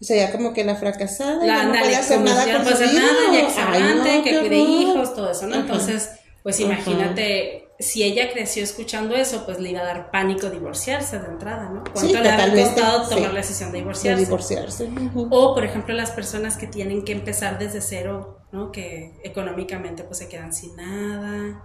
O 0.00 0.04
sea, 0.04 0.16
ya 0.16 0.32
como 0.32 0.52
que 0.52 0.64
la 0.64 0.76
fracasada, 0.76 1.46
La 1.46 1.56
ya 1.56 1.64
no 1.64 1.72
puede 1.72 1.96
hacer 1.96 2.20
nada 2.20 2.44
ya 2.44 2.58
no 2.58 2.62
puede 2.64 2.74
hacer 2.74 2.94
nada, 2.94 3.78
ya 3.78 3.94
no, 4.16 4.24
que 4.24 4.38
cuide 4.40 4.58
hijos, 4.58 5.14
todo 5.14 5.30
eso, 5.30 5.46
¿no? 5.46 5.54
Ajá. 5.54 5.62
Entonces, 5.62 6.10
pues 6.42 6.60
imagínate 6.60 7.61
si 7.82 8.02
ella 8.02 8.30
creció 8.32 8.62
escuchando 8.62 9.14
eso, 9.14 9.44
pues 9.44 9.60
le 9.60 9.70
iba 9.70 9.80
a 9.80 9.84
dar 9.84 10.10
pánico 10.10 10.48
divorciarse 10.50 11.18
de 11.18 11.26
entrada, 11.26 11.68
¿no? 11.68 11.82
¿Cuánto 11.84 12.00
Sí, 12.00 12.12
le 12.12 12.28
ha 12.28 12.50
costado 12.50 13.04
sí. 13.04 13.14
tomar 13.14 13.32
la 13.32 13.40
decisión 13.40 13.72
de 13.72 13.78
De 13.78 14.16
divorciarse? 14.16 14.90
O, 15.30 15.54
por 15.54 15.64
ejemplo, 15.64 15.94
las 15.94 16.10
personas 16.10 16.56
que 16.56 16.66
tienen 16.66 17.04
que 17.04 17.12
empezar 17.12 17.58
desde 17.58 17.80
cero, 17.80 18.38
¿no? 18.52 18.72
Que 18.72 19.20
económicamente 19.24 20.04
pues 20.04 20.18
se 20.18 20.28
quedan 20.28 20.52
sin 20.52 20.76
nada. 20.76 21.64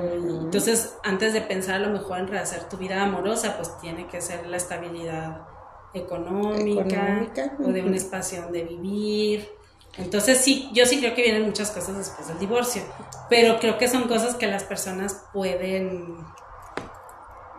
Entonces, 0.00 0.94
antes 1.04 1.34
de 1.34 1.42
pensar 1.42 1.76
a 1.76 1.78
lo 1.78 1.90
mejor 1.90 2.18
en 2.18 2.28
rehacer 2.28 2.68
tu 2.68 2.78
vida 2.78 3.02
amorosa, 3.02 3.56
pues 3.56 3.78
tiene 3.78 4.06
que 4.08 4.20
ser 4.20 4.46
la 4.46 4.56
estabilidad 4.56 5.42
económica, 5.94 6.80
Económica, 6.80 7.56
o 7.62 7.68
de 7.68 7.82
un 7.82 7.94
espacio 7.94 8.42
donde 8.42 8.64
vivir. 8.64 9.48
Entonces, 9.98 10.38
sí, 10.38 10.70
yo 10.72 10.86
sí 10.86 10.98
creo 10.98 11.14
que 11.14 11.22
vienen 11.22 11.42
muchas 11.42 11.70
cosas 11.70 11.96
después 11.98 12.26
del 12.28 12.38
divorcio, 12.38 12.82
pero 13.28 13.58
creo 13.60 13.76
que 13.76 13.88
son 13.88 14.08
cosas 14.08 14.34
que 14.36 14.46
las 14.46 14.64
personas 14.64 15.22
pueden 15.32 16.16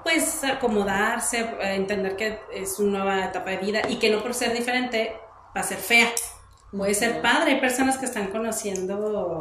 pues 0.04 0.44
acomodarse, 0.44 1.40
eh, 1.40 1.76
entender 1.76 2.16
que 2.16 2.40
es 2.54 2.78
una 2.80 3.00
nueva 3.04 3.26
etapa 3.26 3.52
de 3.52 3.58
vida 3.58 3.82
y 3.88 3.96
que 3.98 4.10
no 4.10 4.22
por 4.22 4.34
ser 4.34 4.54
diferente 4.54 5.14
va 5.56 5.62
a 5.62 5.64
ser 5.64 5.78
fea. 5.78 6.10
Puede 6.76 6.94
ser 6.96 7.22
padre, 7.22 7.54
hay 7.54 7.62
personas 7.62 7.98
que 7.98 8.06
están 8.06 8.28
conociendo 8.28 9.40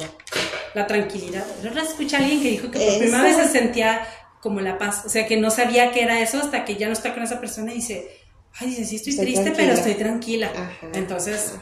la 0.75 0.87
tranquilidad. 0.87 1.45
Yo 1.63 1.73
vez 1.73 1.89
escuché 1.89 2.17
a 2.17 2.19
alguien 2.19 2.43
que 2.43 2.51
dijo 2.51 2.71
que 2.71 2.79
por 2.79 2.89
Eso. 2.89 2.99
primera 2.99 3.23
vez 3.23 3.37
se 3.37 3.49
sentía 3.49 4.07
como 4.41 4.61
la 4.61 4.77
paz, 4.77 5.05
o 5.07 5.09
sea, 5.09 5.27
que 5.27 5.37
no 5.37 5.51
sabía 5.51 5.93
que 5.93 6.03
era 6.03 6.21
eso 6.21 6.39
hasta 6.39 6.65
que 6.65 6.77
ya 6.77 6.89
no 6.89 6.93
está 6.93 7.15
con 7.15 7.23
esa 7.23 7.41
persona 7.41 7.73
y 7.73 7.77
dice, 7.77 8.11
ay, 8.61 8.69
dice, 8.69 8.85
sí 8.85 8.97
estoy, 8.97 9.13
Estoy 9.13 9.27
triste, 9.27 9.45
tranquila. 9.45 9.67
pero 9.67 9.79
estoy 9.79 9.95
tranquila. 9.95 10.53
Ajá. 10.55 10.89
Entonces, 10.93 11.55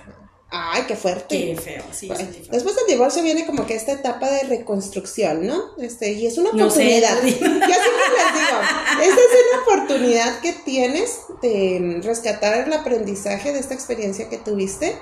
Ay, 0.50 0.83
qué 0.88 0.97
fuerte. 0.97 1.28
qué 1.54 1.57
feo, 1.61 1.85
sí, 1.92 2.09
Bueno. 2.09 2.28
Después 2.50 2.75
del 2.76 2.87
divorcio 2.88 3.23
viene 3.23 3.47
como 3.47 3.66
que 3.66 3.75
esta 3.75 3.92
etapa 3.92 4.28
de 4.30 4.42
reconstrucción, 4.45 5.47
¿no? 5.47 5.76
Este, 5.78 6.12
y 6.12 6.26
es 6.26 6.38
una 6.38 6.50
No 6.52 6.71
sé, 6.71 6.83
oportunidad. 7.00 7.23
di. 7.23 7.30
Yo 7.30 7.38
siempre 7.38 7.61
les 7.61 8.35
digo, 8.35 8.61
esta 9.02 9.21
es 9.21 9.30
una 9.52 9.62
oportunidad 9.62 10.40
que 10.40 10.52
tienes 10.52 11.19
de 11.42 12.00
rescatar 12.02 12.66
el 12.66 12.73
aprendizaje 12.73 13.52
de 13.52 13.61
esta 13.61 13.75
experiencia 13.75 14.28
que 14.28 14.38
tuviste, 14.38 14.97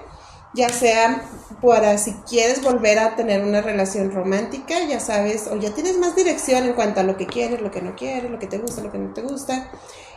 ya 0.55 0.69
sea 0.69 1.29
para 1.63 1.99
si 1.99 2.13
quieres 2.29 2.63
volver 2.63 2.99
a 2.99 3.17
tener 3.17 3.43
una 3.43 3.61
relación 3.61 4.13
romántica, 4.13 4.75
ya 4.89 5.01
sabes, 5.01 5.47
o 5.49 5.57
ya 5.57 5.71
tienes 5.75 5.99
más 5.99 6.15
dirección 6.17 6.65
en 6.65 6.73
cuanto 6.75 7.01
a 7.01 7.03
lo 7.03 7.17
que 7.17 7.27
quieres, 7.27 7.61
lo 7.61 7.71
que 7.71 7.83
no 7.83 7.97
quieres, 7.97 8.31
lo 8.31 8.39
que 8.39 8.47
te 8.47 8.59
gusta, 8.59 8.83
lo 8.83 8.93
que 8.93 8.99
no 8.99 9.13
te 9.13 9.23
gusta, 9.23 9.71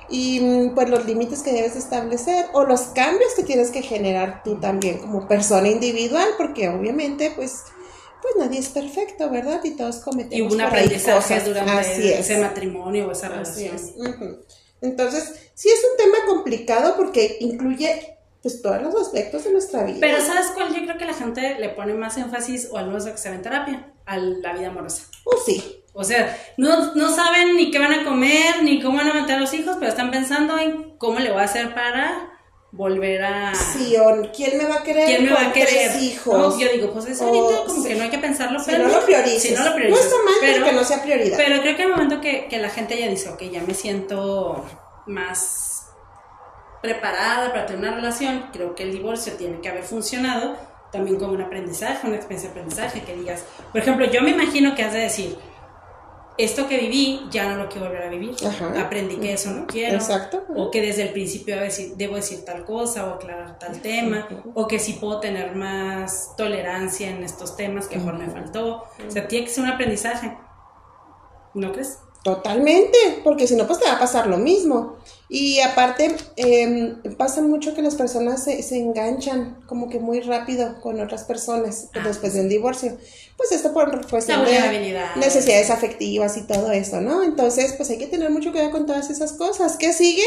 y 0.10 0.40
mm, 0.40 0.76
pues 0.76 0.90
los 0.90 1.06
límites 1.06 1.42
que 1.42 1.54
debes 1.54 1.76
establecer 1.76 2.46
o 2.54 2.64
los 2.64 2.82
cambios 2.82 3.34
que 3.36 3.44
tienes 3.44 3.72
que 3.72 3.82
generar 3.82 4.44
tú 4.44 4.60
también 4.60 5.00
como 5.00 5.28
persona 5.28 5.68
individual, 5.68 6.28
porque 6.38 6.70
obviamente 6.70 7.32
pues 7.36 7.64
pues 8.22 8.36
nadie 8.38 8.60
es 8.60 8.70
perfecto, 8.70 9.30
¿verdad? 9.32 9.62
Y 9.64 9.72
todos 9.72 9.98
cometemos 9.98 10.38
Y 10.38 10.42
hubo 10.44 10.52
un 10.54 10.70
por 10.70 10.78
ahí 10.78 10.86
aprendizaje 10.86 11.40
durante 11.42 11.72
Así 11.72 12.08
es. 12.10 12.20
ese 12.20 12.38
matrimonio 12.40 13.08
o 13.08 13.12
esa 13.12 13.30
relación. 13.30 13.76
es. 13.76 13.94
Entonces, 14.82 15.34
sí 15.56 15.70
es 15.70 15.84
un 15.92 15.98
tema 15.98 16.18
complicado 16.28 16.96
porque 16.98 17.38
incluye 17.40 18.18
pues 18.42 18.62
todos 18.62 18.82
los 18.82 18.96
aspectos 18.96 19.44
de 19.44 19.52
nuestra 19.52 19.84
vida. 19.84 19.98
Pero 20.00 20.20
¿sabes 20.22 20.52
cuál? 20.56 20.74
Yo 20.74 20.84
creo 20.84 20.98
que 20.98 21.06
la 21.06 21.14
gente 21.14 21.58
le 21.60 21.70
pone 21.70 21.94
más 21.94 22.18
énfasis, 22.18 22.70
o 22.72 22.78
al 22.78 22.88
menos 22.88 23.06
a 23.06 23.12
que 23.12 23.18
se 23.18 23.30
ve 23.30 23.36
en 23.36 23.42
terapia, 23.42 23.94
a 24.06 24.18
la 24.18 24.54
vida 24.54 24.68
amorosa. 24.68 25.04
Oh, 25.26 25.38
sí. 25.46 25.84
O 25.94 26.04
sea, 26.04 26.36
no, 26.58 26.96
no 26.96 27.14
saben 27.14 27.56
ni 27.56 27.70
qué 27.70 27.78
van 27.78 27.94
a 27.94 28.04
comer, 28.06 28.64
ni 28.64 28.82
cómo 28.82 28.98
van 28.98 29.10
a 29.10 29.14
mantener 29.14 29.38
a 29.38 29.42
los 29.42 29.54
hijos, 29.54 29.76
pero 29.78 29.90
están 29.90 30.10
pensando 30.10 30.58
en 30.58 30.98
cómo 30.98 31.20
le 31.20 31.32
voy 31.32 31.42
a 31.42 31.46
hacer 31.46 31.74
para 31.74 32.30
volver 32.72 33.22
a... 33.24 33.54
Sí, 33.54 33.96
o 33.98 34.32
quién 34.34 34.58
me 34.58 34.64
va 34.64 34.76
a 34.76 34.84
querer 34.84 35.06
¿Quién 35.06 35.26
me 35.26 35.34
va 35.34 35.48
a 35.48 35.54
querer? 35.54 36.02
hijos. 36.02 36.34
No, 36.34 36.58
yo 36.58 36.72
digo, 36.72 36.94
pues 36.94 37.06
eso 37.08 37.26
ahorita 37.26 37.60
O, 37.62 37.66
como 37.66 37.84
sí. 37.84 37.90
que 37.90 37.96
no 37.96 38.04
hay 38.04 38.10
que 38.10 38.18
pensarlo, 38.18 38.60
si 38.60 38.72
pero 38.72 38.88
no 38.88 38.94
lo 38.94 39.06
priorices. 39.06 39.42
Si 39.42 39.54
no 39.54 39.66
lo 39.66 39.76
priorices. 39.76 40.06
está 40.06 40.16
mal 40.24 40.34
pero, 40.40 40.66
que 40.66 40.72
no 40.72 40.84
sea 40.86 41.04
prioridad. 41.04 41.38
pero 41.38 41.62
creo 41.62 41.76
que 41.76 41.84
el 41.84 41.90
momento 41.90 42.22
que, 42.22 42.48
que 42.48 42.58
la 42.60 42.70
gente 42.70 42.98
ya 42.98 43.08
dice, 43.10 43.30
ok, 43.30 43.42
ya 43.52 43.62
me 43.62 43.74
siento 43.74 44.66
más 45.08 45.71
preparada 46.82 47.52
para 47.52 47.66
tener 47.66 47.82
una 47.82 47.96
relación, 47.96 48.50
creo 48.52 48.76
que 48.76 48.84
el 48.84 48.92
divorcio 48.92 49.34
tiene 49.34 49.62
que 49.62 49.70
haber 49.70 49.84
funcionado 49.84 50.56
también 50.92 51.18
como 51.18 51.34
un 51.34 51.42
aprendizaje, 51.42 52.06
una 52.06 52.18
experiencia 52.18 52.50
de 52.50 52.60
aprendizaje, 52.60 53.02
que 53.02 53.16
digas, 53.16 53.46
por 53.72 53.82
ejemplo, 53.82 54.06
yo 54.06 54.22
me 54.22 54.32
imagino 54.32 54.76
que 54.76 54.84
has 54.84 54.92
de 54.92 55.00
decir, 55.00 55.38
esto 56.38 56.68
que 56.68 56.78
viví 56.78 57.28
ya 57.30 57.50
no 57.50 57.64
lo 57.64 57.70
quiero 57.70 57.88
volver 57.88 58.04
a 58.04 58.10
vivir, 58.10 58.36
Ajá. 58.46 58.82
aprendí 58.82 59.18
que 59.18 59.34
eso 59.34 59.52
no 59.52 59.68
quiero, 59.68 59.96
Exacto. 59.96 60.44
o 60.56 60.72
que 60.72 60.82
desde 60.82 61.04
el 61.04 61.10
principio 61.10 61.56
debo 61.96 62.16
decir, 62.16 62.44
tal 62.46 62.66
cosa 62.66 63.08
o 63.08 63.14
aclarar 63.16 63.60
tal 63.60 63.80
tema, 63.82 64.28
o 64.54 64.68
que 64.68 64.80
sí 64.80 64.94
puedo 64.94 65.20
tener 65.20 65.56
más 65.56 66.34
tolerancia 66.36 67.10
en 67.10 67.24
estos 67.24 67.56
temas 67.56 67.88
que 67.88 67.98
mejor 67.98 68.18
me 68.18 68.28
faltó. 68.28 68.84
O 69.08 69.12
sea, 69.12 69.28
tiene 69.28 69.46
que 69.46 69.52
ser 69.52 69.64
un 69.64 69.70
aprendizaje. 69.70 70.38
¿No 71.54 71.72
crees? 71.72 72.00
Totalmente, 72.24 72.98
porque 73.24 73.48
si 73.48 73.56
no, 73.56 73.66
pues 73.66 73.80
te 73.80 73.86
va 73.86 73.94
a 73.94 74.00
pasar 74.00 74.28
lo 74.28 74.38
mismo. 74.38 74.98
Y 75.28 75.60
aparte, 75.62 76.16
eh, 76.36 76.96
pasa 77.18 77.42
mucho 77.42 77.74
que 77.74 77.82
las 77.82 77.96
personas 77.96 78.44
se, 78.44 78.62
se 78.62 78.78
enganchan 78.78 79.62
como 79.66 79.90
que 79.90 80.00
muy 80.00 80.20
rápido 80.20 80.80
con 80.82 81.00
otras 81.00 81.24
personas 81.24 81.90
Ah, 81.94 82.00
después 82.06 82.34
del 82.34 82.50
divorcio. 82.50 82.98
Pues 83.38 83.52
esto 83.52 83.74
por 83.74 84.08
cuestión 84.10 84.44
La 84.44 84.70
de 84.70 84.98
necesidades 85.16 85.70
afectivas 85.70 86.38
y 86.38 86.44
todo 86.44 86.72
eso, 86.72 87.02
¿no? 87.02 87.24
Entonces, 87.24 87.74
pues 87.74 87.90
hay 87.90 87.98
que 87.98 88.08
tener 88.08 88.30
mucho 88.30 88.52
cuidado 88.52 88.72
con 88.72 88.86
todas 88.86 89.10
esas 89.10 89.34
cosas. 89.34 89.78
¿Qué 89.78 89.94
sigue? 89.94 90.26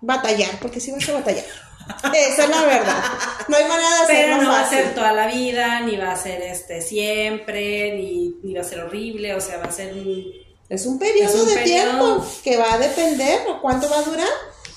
Batallar, 0.00 0.50
porque 0.60 0.80
sí 0.80 0.92
vas 0.92 1.08
a 1.08 1.14
batallar. 1.14 1.44
Esa 2.14 2.44
es 2.44 2.48
la 2.48 2.62
verdad. 2.64 3.04
No 3.48 3.56
hay 3.56 3.64
manera 3.64 3.88
de 3.88 4.02
hacerlo 4.04 4.36
Pero 4.36 4.42
no 4.42 4.48
va 4.50 4.60
a 4.60 4.68
ser 4.68 4.94
toda 4.94 5.12
la 5.12 5.26
vida, 5.28 5.80
ni 5.80 5.96
va 5.96 6.12
a 6.12 6.16
ser 6.16 6.42
este 6.42 6.82
siempre, 6.82 7.96
ni, 7.96 8.36
ni 8.42 8.54
va 8.54 8.60
a 8.60 8.64
ser 8.64 8.80
horrible, 8.80 9.34
o 9.34 9.40
sea, 9.40 9.58
va 9.58 9.64
a 9.64 9.72
ser 9.72 9.94
un... 9.94 10.45
Es 10.68 10.86
un 10.86 10.98
periodo 10.98 11.28
Es 11.28 11.40
un 11.40 11.46
de 11.48 11.54
periodo. 11.54 11.82
tiempo 12.16 12.26
que 12.42 12.56
va 12.56 12.72
a 12.74 12.78
depender 12.78 13.40
o 13.48 13.60
cuánto 13.60 13.88
va 13.88 13.98
a 13.98 14.02
durar. 14.02 14.28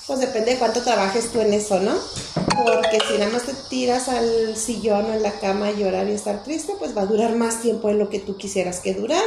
Pues 0.08 0.20
depende 0.20 0.52
de 0.54 0.58
cuánto 0.58 0.82
trabajes 0.82 1.32
tú 1.32 1.40
en 1.40 1.54
eso, 1.54 1.80
¿no? 1.80 1.94
Porque 2.34 3.00
si 3.08 3.18
nada 3.20 3.32
más 3.32 3.44
te 3.44 3.54
tiras 3.70 4.08
al 4.10 4.56
sillón 4.58 5.06
o 5.06 5.14
en 5.14 5.22
la 5.22 5.34
cama 5.40 5.68
a 5.68 5.72
llorar 5.72 6.08
y 6.10 6.14
estar 6.14 6.44
triste, 6.44 6.74
pues 6.80 6.98
va 6.98 7.04
a 7.04 7.06
durar 7.06 7.36
más 7.36 7.62
tiempo 7.62 7.90
de 7.90 7.94
lo 7.94 8.10
que 8.10 8.20
tú 8.20 8.36
quisieras 8.36 8.80
que 8.80 8.96
durara. 8.96 9.22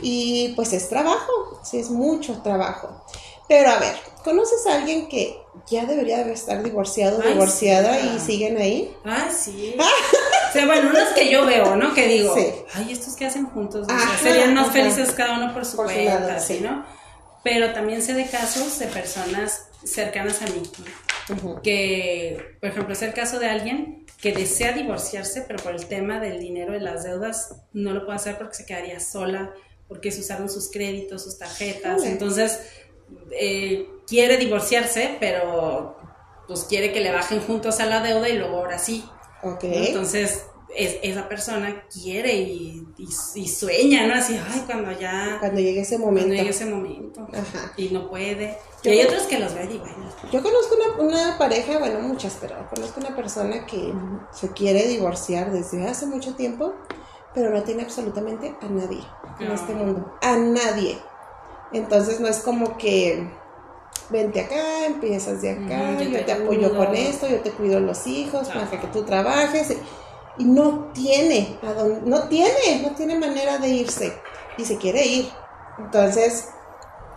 Y 0.00 0.52
pues 0.54 0.72
es 0.72 0.88
trabajo, 0.88 1.60
sí 1.64 1.78
es 1.78 1.90
mucho 1.90 2.40
trabajo. 2.42 3.02
Pero 3.48 3.70
a 3.70 3.78
ver, 3.78 3.94
¿conoces 4.24 4.66
a 4.66 4.74
alguien 4.76 5.08
que 5.08 5.36
ya 5.70 5.84
debería 5.86 6.24
de 6.24 6.32
estar 6.32 6.62
divorciado 6.62 7.18
o 7.18 7.22
Ay, 7.22 7.32
divorciada 7.32 7.98
sí. 8.00 8.10
y 8.16 8.20
siguen 8.20 8.56
ahí? 8.58 8.94
Ay, 9.04 9.28
sí. 9.36 9.76
O 10.48 10.52
sea, 10.58 10.64
bueno, 10.66 10.88
unos 10.88 11.08
que 11.10 11.30
yo 11.30 11.44
veo, 11.44 11.76
¿no? 11.76 11.92
Que 11.92 12.06
digo, 12.08 12.34
Sí. 12.34 12.46
ay, 12.72 12.90
estos 12.92 13.14
que 13.14 13.26
hacen 13.26 13.44
juntos, 13.46 13.82
o 13.82 13.90
sea, 13.90 13.96
Ajá, 13.96 14.18
serían 14.22 14.54
más 14.54 14.68
ajá. 14.68 14.72
felices 14.72 15.10
cada 15.12 15.36
uno 15.36 15.52
por 15.52 15.66
su 15.66 15.76
Por 15.76 15.88
su 15.88 15.94
cuenta, 15.94 16.20
lado, 16.20 16.32
así, 16.32 16.54
sí. 16.58 16.60
¿no? 16.62 16.86
Pero 17.44 17.74
también 17.74 18.00
sé 18.00 18.14
de 18.14 18.24
casos 18.26 18.78
de 18.78 18.86
personas 18.86 19.66
cercanas 19.84 20.40
a 20.40 20.46
mí, 20.46 20.62
que, 21.62 22.56
por 22.60 22.70
ejemplo, 22.70 22.92
es 22.94 23.02
el 23.02 23.12
caso 23.12 23.38
de 23.38 23.48
alguien 23.48 24.06
que 24.20 24.32
desea 24.32 24.72
divorciarse, 24.72 25.42
pero 25.42 25.62
por 25.62 25.74
el 25.74 25.86
tema 25.86 26.20
del 26.20 26.38
dinero 26.40 26.74
y 26.74 26.80
las 26.80 27.04
deudas 27.04 27.54
no 27.72 27.92
lo 27.92 28.04
puede 28.06 28.16
hacer 28.16 28.38
porque 28.38 28.54
se 28.54 28.64
quedaría 28.66 28.98
sola, 29.00 29.52
porque 29.88 30.10
se 30.10 30.20
usaron 30.20 30.48
sus 30.48 30.70
créditos, 30.70 31.22
sus 31.24 31.38
tarjetas, 31.38 32.02
entonces 32.04 32.60
eh, 33.30 33.88
quiere 34.06 34.36
divorciarse, 34.36 35.16
pero 35.20 35.96
pues 36.46 36.64
quiere 36.64 36.92
que 36.92 37.00
le 37.00 37.12
bajen 37.12 37.40
juntos 37.40 37.80
a 37.80 37.86
la 37.86 38.00
deuda 38.02 38.28
y 38.28 38.38
luego 38.38 38.58
ahora 38.58 38.78
sí. 38.78 39.04
Entonces, 39.86 40.46
es- 40.74 40.96
esa 41.02 41.28
persona 41.28 41.84
quiere 41.92 42.34
y, 42.34 42.86
y- 42.98 43.08
y 43.40 43.48
sueña, 43.48 44.06
¿no? 44.06 44.14
Así, 44.14 44.36
ay, 44.36 44.62
cuando 44.66 44.92
ya 44.92 45.36
Cuando 45.40 45.60
llegue 45.60 45.80
ese 45.80 45.96
cuando 45.98 46.06
momento. 46.20 46.34
llegue 46.34 46.50
ese 46.50 46.66
momento. 46.66 47.26
Ajá. 47.32 47.72
Y 47.76 47.88
no 47.90 48.08
puede. 48.08 48.56
Yo 48.82 48.92
y 48.92 48.98
hay 49.00 49.06
otros 49.06 49.22
que 49.24 49.38
los 49.38 49.54
ven 49.54 49.70
y 49.72 49.78
bueno. 49.78 49.96
Yo 50.32 50.42
conozco 50.42 50.76
una, 50.98 51.08
una 51.08 51.38
pareja, 51.38 51.78
bueno, 51.78 52.00
muchas, 52.00 52.36
pero 52.40 52.56
conozco 52.74 53.00
una 53.00 53.14
persona 53.16 53.66
que 53.66 53.92
se 54.32 54.52
quiere 54.52 54.86
divorciar 54.86 55.50
desde 55.52 55.86
hace 55.86 56.06
mucho 56.06 56.34
tiempo, 56.34 56.74
pero 57.34 57.50
no 57.50 57.62
tiene 57.62 57.82
absolutamente 57.82 58.54
a 58.60 58.66
nadie 58.66 59.00
en 59.40 59.50
este 59.52 59.74
mundo. 59.74 60.14
A 60.22 60.36
nadie. 60.36 60.98
Entonces 61.72 62.20
no 62.20 62.28
es 62.28 62.38
como 62.38 62.76
que 62.78 63.26
vente 64.10 64.40
acá, 64.40 64.86
empiezas 64.86 65.42
de 65.42 65.50
acá, 65.50 65.98
yo 65.98 66.04
yo 66.04 66.18
te 66.18 66.24
te 66.24 66.32
apoyo 66.32 66.76
con 66.76 66.94
esto, 66.94 67.26
yo 67.28 67.40
te 67.40 67.50
cuido 67.50 67.80
los 67.80 68.06
hijos, 68.06 68.48
para 68.48 68.70
que 68.70 68.86
tú 68.88 69.02
trabajes. 69.04 69.76
Y 70.38 70.44
no 70.44 70.90
tiene, 70.92 71.58
a 71.62 71.72
dónde- 71.72 72.08
no 72.08 72.24
tiene, 72.28 72.82
no 72.82 72.90
tiene 72.94 73.18
manera 73.18 73.58
de 73.58 73.68
irse. 73.68 74.12
Y 74.58 74.64
se 74.64 74.76
quiere 74.76 75.04
ir. 75.06 75.28
Entonces, 75.78 76.50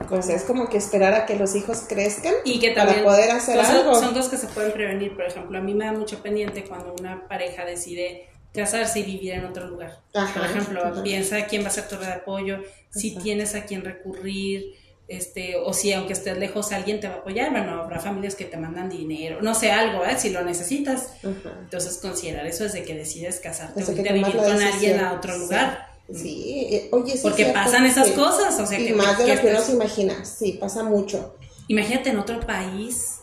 pues 0.08 0.30
es 0.30 0.44
como 0.44 0.70
que 0.70 0.78
esperar 0.78 1.14
a 1.14 1.26
que 1.26 1.36
los 1.36 1.54
hijos 1.56 1.84
crezcan 1.88 2.34
Y 2.46 2.60
que 2.60 2.72
para 2.72 3.04
poder 3.04 3.30
hacer 3.32 3.58
cosas- 3.58 3.76
algo. 3.76 3.96
son 3.96 4.14
cosas 4.14 4.30
que 4.30 4.38
se 4.38 4.48
pueden 4.48 4.72
prevenir. 4.72 5.16
Por 5.16 5.26
ejemplo, 5.26 5.58
a 5.58 5.62
mí 5.62 5.74
me 5.74 5.86
da 5.86 5.92
mucho 5.92 6.22
pendiente 6.24 6.64
cuando 6.64 6.96
una 6.98 7.28
pareja 7.28 7.66
decide 7.66 8.29
casarse 8.54 9.00
y 9.00 9.04
vivir 9.04 9.34
en 9.34 9.46
otro 9.46 9.68
lugar. 9.68 10.00
Ajá, 10.14 10.40
Por 10.40 10.50
ejemplo, 10.50 10.86
ajá. 10.86 11.04
piensa 11.04 11.46
quién 11.46 11.64
va 11.64 11.68
a 11.68 11.72
ser 11.72 11.88
tu 11.88 11.96
red 11.96 12.08
de 12.08 12.14
apoyo, 12.14 12.64
si 12.90 13.16
tienes 13.16 13.56
a 13.56 13.66
quién 13.66 13.84
recurrir, 13.84 14.74
este, 15.08 15.56
o 15.56 15.74
si 15.74 15.92
aunque 15.92 16.14
estés 16.14 16.38
lejos 16.38 16.72
alguien 16.72 17.00
te 17.00 17.08
va 17.08 17.16
a 17.16 17.18
apoyar. 17.18 17.52
Bueno, 17.52 17.82
habrá 17.82 18.00
familias 18.00 18.36
que 18.36 18.46
te 18.46 18.58
mandan 18.58 18.90
dinero, 18.90 19.42
no 19.42 19.56
sé, 19.56 19.72
algo, 19.72 20.06
¿eh? 20.06 20.16
si 20.18 20.30
lo 20.30 20.44
necesitas. 20.44 21.14
Entonces 21.24 21.98
considerar 21.98 22.46
eso 22.46 22.64
desde 22.64 22.84
que 22.84 22.96
decides 22.96 23.40
casarte 23.40 23.84
o 23.84 23.92
irte 23.92 24.10
a 24.10 24.14
vivir 24.14 24.36
con 24.36 24.62
alguien 24.62 25.00
a 25.00 25.14
otro 25.14 25.38
lugar. 25.38 25.90
Sí, 26.14 26.68
eh, 26.72 26.90
oye, 26.92 27.14
sí. 27.14 27.20
Porque 27.22 27.46
pasan 27.48 27.86
esas 27.86 28.10
cosas, 28.12 28.60
o 28.60 28.66
sea, 28.66 28.80
y 28.80 28.88
que 28.88 28.94
más 28.94 29.18
de 29.18 29.36
lo 29.36 29.42
que 29.42 29.48
uno 29.48 29.62
se 29.62 29.72
imagina, 29.74 30.26
sí, 30.26 30.54
pasa 30.54 30.84
mucho. 30.84 31.36
Imagínate 31.68 32.10
en 32.10 32.18
otro 32.18 32.40
país. 32.40 33.19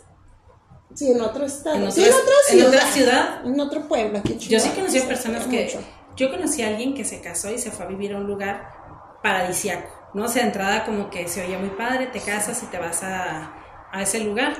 Sí, 0.97 1.11
en 1.12 1.21
otro 1.21 1.45
estado. 1.47 1.76
En, 1.76 1.93
sí, 1.93 2.03
en 2.05 2.12
otra 2.12 2.25
ciudad. 2.49 2.61
En 2.61 2.67
otra 2.75 2.87
ciudad. 2.91 3.47
En 3.47 3.61
otro 3.61 3.88
pueblo, 3.88 4.19
aquí 4.19 4.33
en 4.33 4.38
Yo 4.41 4.59
sí 4.61 4.71
conocí 4.71 4.99
a 4.99 5.07
personas 5.07 5.45
que. 5.47 5.65
mucho. 5.65 5.79
Yo 6.17 6.31
conocí 6.31 6.62
a 6.62 6.69
alguien 6.69 6.95
que 6.95 7.05
se 7.05 7.21
casó 7.21 7.50
y 7.50 7.59
se 7.59 7.71
fue 7.71 7.85
a 7.85 7.88
vivir 7.88 8.15
a 8.15 8.17
un 8.17 8.26
lugar 8.26 8.73
paradisiaco, 9.23 9.88
¿no? 10.15 10.25
O 10.25 10.29
sea, 10.29 10.43
de 10.43 10.49
entrada 10.49 10.85
como 10.85 11.11
que 11.11 11.29
se 11.29 11.45
oía 11.45 11.59
muy 11.59 11.71
padre, 11.71 12.07
te 12.07 12.21
casas 12.21 12.62
y 12.62 12.67
te 12.67 12.79
vas 12.79 13.03
a, 13.03 13.53
a 13.93 14.03
ese 14.03 14.21
lugar. 14.21 14.55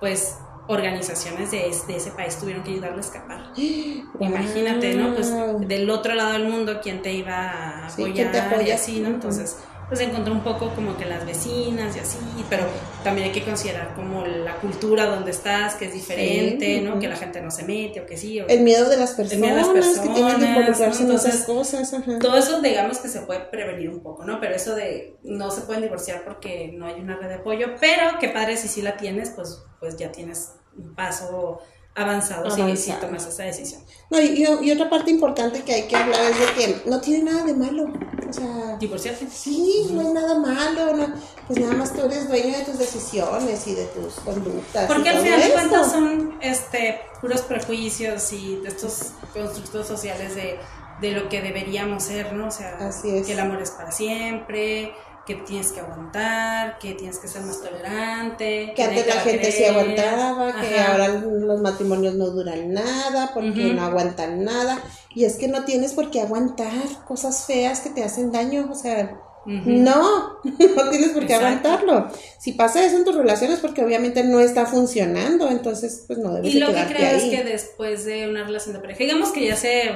Pues 0.00 0.36
organizaciones 0.68 1.50
de, 1.50 1.68
es- 1.68 1.86
de 1.88 1.96
ese 1.96 2.12
país 2.12 2.36
tuvieron 2.38 2.62
que 2.62 2.70
ayudarle 2.70 2.98
a 2.98 3.00
escapar. 3.00 3.52
Imagínate, 4.20 4.94
¿no? 4.94 5.14
Pues 5.14 5.32
del 5.68 5.90
otro 5.90 6.14
lado 6.14 6.32
del 6.32 6.44
mundo, 6.48 6.80
¿quién 6.82 7.02
te 7.02 7.12
iba 7.12 7.84
a 7.86 7.90
Sí, 7.90 8.02
apoyar 8.02 8.14
¿quién 8.14 8.32
te 8.32 8.40
apoya? 8.40 8.68
y 8.68 8.70
así, 8.72 9.00
¿no? 9.00 9.08
Entonces, 9.08 9.58
pues 9.92 10.08
encontró 10.08 10.32
un 10.32 10.42
poco 10.42 10.74
como 10.74 10.96
que 10.96 11.04
las 11.04 11.26
vecinas 11.26 11.94
y 11.94 11.98
así, 11.98 12.16
pero 12.48 12.64
también 13.04 13.26
hay 13.26 13.32
que 13.34 13.44
considerar 13.44 13.94
como 13.94 14.24
la 14.24 14.56
cultura 14.56 15.04
donde 15.04 15.32
estás, 15.32 15.74
que 15.74 15.84
es 15.84 15.92
diferente, 15.92 16.80
¿no? 16.80 16.98
Que 16.98 17.08
la 17.08 17.16
gente 17.16 17.42
no 17.42 17.50
se 17.50 17.64
mete 17.64 18.00
o 18.00 18.06
que 18.06 18.16
sí. 18.16 18.40
O 18.40 18.46
El 18.46 18.62
miedo 18.62 18.88
de 18.88 18.96
las 18.96 19.10
personas, 19.10 19.32
El 19.32 19.40
miedo 19.40 19.70
de 19.74 19.80
las 19.80 19.98
que 19.98 20.08
tienen 20.08 20.14
que 20.14 20.22
personas, 20.22 20.48
involucrarse 20.48 21.04
¿no? 21.04 21.10
en 21.10 21.16
esas 21.16 21.44
cosas. 21.44 21.92
Ajá. 21.92 22.18
Todo 22.20 22.38
eso, 22.38 22.62
digamos 22.62 23.00
que 23.00 23.08
se 23.08 23.20
puede 23.20 23.40
prevenir 23.40 23.90
un 23.90 24.00
poco, 24.00 24.24
¿no? 24.24 24.40
Pero 24.40 24.54
eso 24.54 24.74
de 24.74 25.18
no 25.24 25.50
se 25.50 25.60
pueden 25.60 25.82
divorciar 25.82 26.24
porque 26.24 26.72
no 26.72 26.86
hay 26.86 26.98
una 26.98 27.18
red 27.18 27.28
de 27.28 27.34
apoyo, 27.34 27.66
pero 27.78 28.18
qué 28.18 28.30
padre 28.30 28.56
si 28.56 28.68
sí 28.68 28.80
la 28.80 28.96
tienes, 28.96 29.28
pues, 29.28 29.62
pues 29.78 29.98
ya 29.98 30.10
tienes 30.10 30.54
un 30.74 30.94
paso 30.94 31.60
avanzado, 31.94 32.48
si- 32.50 32.56
Si, 32.56 32.62
Avanzado. 32.62 33.00
tomas 33.00 33.26
esa 33.26 33.42
decisión. 33.44 33.82
No, 34.10 34.20
y, 34.20 34.70
otra 34.72 34.88
parte 34.90 35.10
importante 35.10 35.62
que 35.62 35.74
hay 35.74 35.82
que 35.88 35.96
hablar 35.96 36.20
es 36.30 36.38
de 36.38 36.46
que 36.82 36.90
no 36.90 37.00
tiene 37.00 37.30
nada 37.30 37.44
de 37.44 37.54
malo. 37.54 37.84
O 38.28 38.32
sea, 38.32 38.76
Divorciarte. 38.78 39.26
sí, 39.30 39.88
no 39.90 40.00
hay 40.00 40.12
nada 40.12 40.38
malo. 40.38 40.94
No, 40.96 41.14
pues 41.46 41.58
nada 41.60 41.74
más 41.74 41.92
tú 41.94 42.02
eres 42.04 42.28
dueño 42.28 42.56
de 42.58 42.64
tus 42.64 42.78
decisiones 42.78 43.66
y 43.66 43.74
de 43.74 43.84
tus 43.86 44.14
conductas. 44.16 44.86
Porque 44.86 45.08
al 45.10 45.18
final 45.22 45.40
de 45.40 45.50
cuentas 45.52 45.90
son 45.92 46.38
este, 46.40 47.00
puros 47.20 47.42
prejuicios 47.42 48.32
y 48.32 48.56
de 48.56 48.68
estos 48.68 49.12
constructos 49.34 49.86
sociales 49.86 50.34
de, 50.34 50.58
de 51.00 51.10
lo 51.12 51.28
que 51.28 51.40
deberíamos 51.42 52.04
ser, 52.04 52.32
¿no? 52.32 52.48
O 52.48 52.50
sea, 52.50 52.76
Así 52.80 53.10
es. 53.10 53.26
que 53.26 53.32
el 53.32 53.40
amor 53.40 53.60
es 53.60 53.70
para 53.72 53.92
siempre, 53.92 54.92
que 55.26 55.36
tienes 55.36 55.70
que 55.72 55.80
aguantar, 55.80 56.78
que 56.78 56.94
tienes 56.94 57.18
que 57.18 57.28
ser 57.28 57.42
más 57.42 57.60
tolerante. 57.60 58.72
Que 58.74 58.82
antes 58.82 59.04
te 59.04 59.14
la 59.14 59.20
gente 59.20 59.52
sí 59.52 59.58
querer. 59.62 59.70
aguantaba, 59.70 60.60
que 60.60 60.80
ahora 60.80 61.08
los 61.08 61.60
matrimonios 61.60 62.14
no 62.14 62.26
duran 62.30 62.72
nada, 62.72 63.30
porque 63.32 63.72
no 63.72 63.82
aguantan 63.84 64.44
nada. 64.44 64.78
Y 65.14 65.24
es 65.24 65.36
que 65.36 65.48
no 65.48 65.64
tienes 65.64 65.92
por 65.92 66.10
qué 66.10 66.20
aguantar 66.22 66.72
cosas 67.06 67.46
feas 67.46 67.80
que 67.80 67.90
te 67.90 68.02
hacen 68.02 68.32
daño. 68.32 68.68
O 68.70 68.74
sea, 68.74 69.20
no, 69.46 70.38
no 70.44 70.90
tienes 70.90 71.10
por 71.10 71.26
qué 71.26 71.34
Exacto. 71.34 71.68
aguantarlo. 71.68 72.10
Si 72.38 72.52
pasa 72.52 72.84
eso 72.84 72.96
en 72.96 73.04
tus 73.04 73.14
relaciones, 73.14 73.60
porque 73.60 73.84
obviamente 73.84 74.24
no 74.24 74.40
está 74.40 74.66
funcionando, 74.66 75.48
entonces 75.48 76.04
pues 76.06 76.18
no 76.18 76.34
debes 76.34 76.50
Y 76.52 76.54
de 76.54 76.60
lo 76.60 76.66
que 76.68 76.84
creo 76.94 77.08
ahí. 77.08 77.16
es 77.16 77.24
que 77.24 77.44
después 77.44 78.04
de 78.04 78.28
una 78.28 78.44
relación 78.44 78.74
de 78.74 78.80
pareja, 78.80 78.98
digamos 79.00 79.30
que 79.30 79.46
ya 79.46 79.56
se 79.56 79.90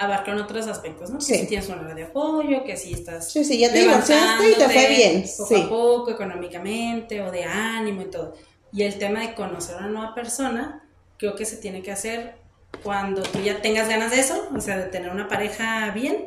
abarcan 0.00 0.38
otros 0.40 0.66
aspectos, 0.66 1.10
¿no? 1.10 1.18
Que 1.18 1.24
Sí. 1.24 1.34
si 1.40 1.46
tienes 1.46 1.68
una 1.68 1.82
red 1.82 1.94
de 1.94 2.04
apoyo, 2.04 2.64
que 2.64 2.76
si 2.76 2.92
estás 2.94 3.30
Sí, 3.30 3.44
sí, 3.44 3.58
ya 3.58 3.70
te 3.70 3.80
divorciaste 3.80 4.50
y 4.50 4.54
te 4.54 4.64
fue 4.68 4.88
bien. 4.88 5.24
Poco 5.36 5.48
Sí. 5.48 5.62
a 5.62 5.68
poco, 5.68 6.10
económicamente 6.10 7.20
o 7.22 7.30
de 7.30 7.44
ánimo 7.44 8.02
y 8.02 8.06
todo. 8.06 8.34
Y 8.72 8.82
el 8.82 8.98
tema 8.98 9.20
de 9.20 9.34
conocer 9.34 9.76
a 9.76 9.78
una 9.80 9.88
nueva 9.88 10.14
persona, 10.14 10.88
creo 11.18 11.36
que 11.36 11.44
se 11.44 11.56
tiene 11.58 11.82
que 11.82 11.92
hacer 11.92 12.34
cuando 12.82 13.22
tú 13.22 13.40
ya 13.40 13.60
tengas 13.60 13.88
ganas 13.88 14.10
de 14.10 14.20
eso, 14.20 14.48
o 14.56 14.60
sea, 14.60 14.78
de 14.78 14.84
tener 14.86 15.10
una 15.10 15.28
pareja 15.28 15.90
bien. 15.90 16.24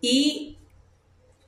Y 0.00 0.58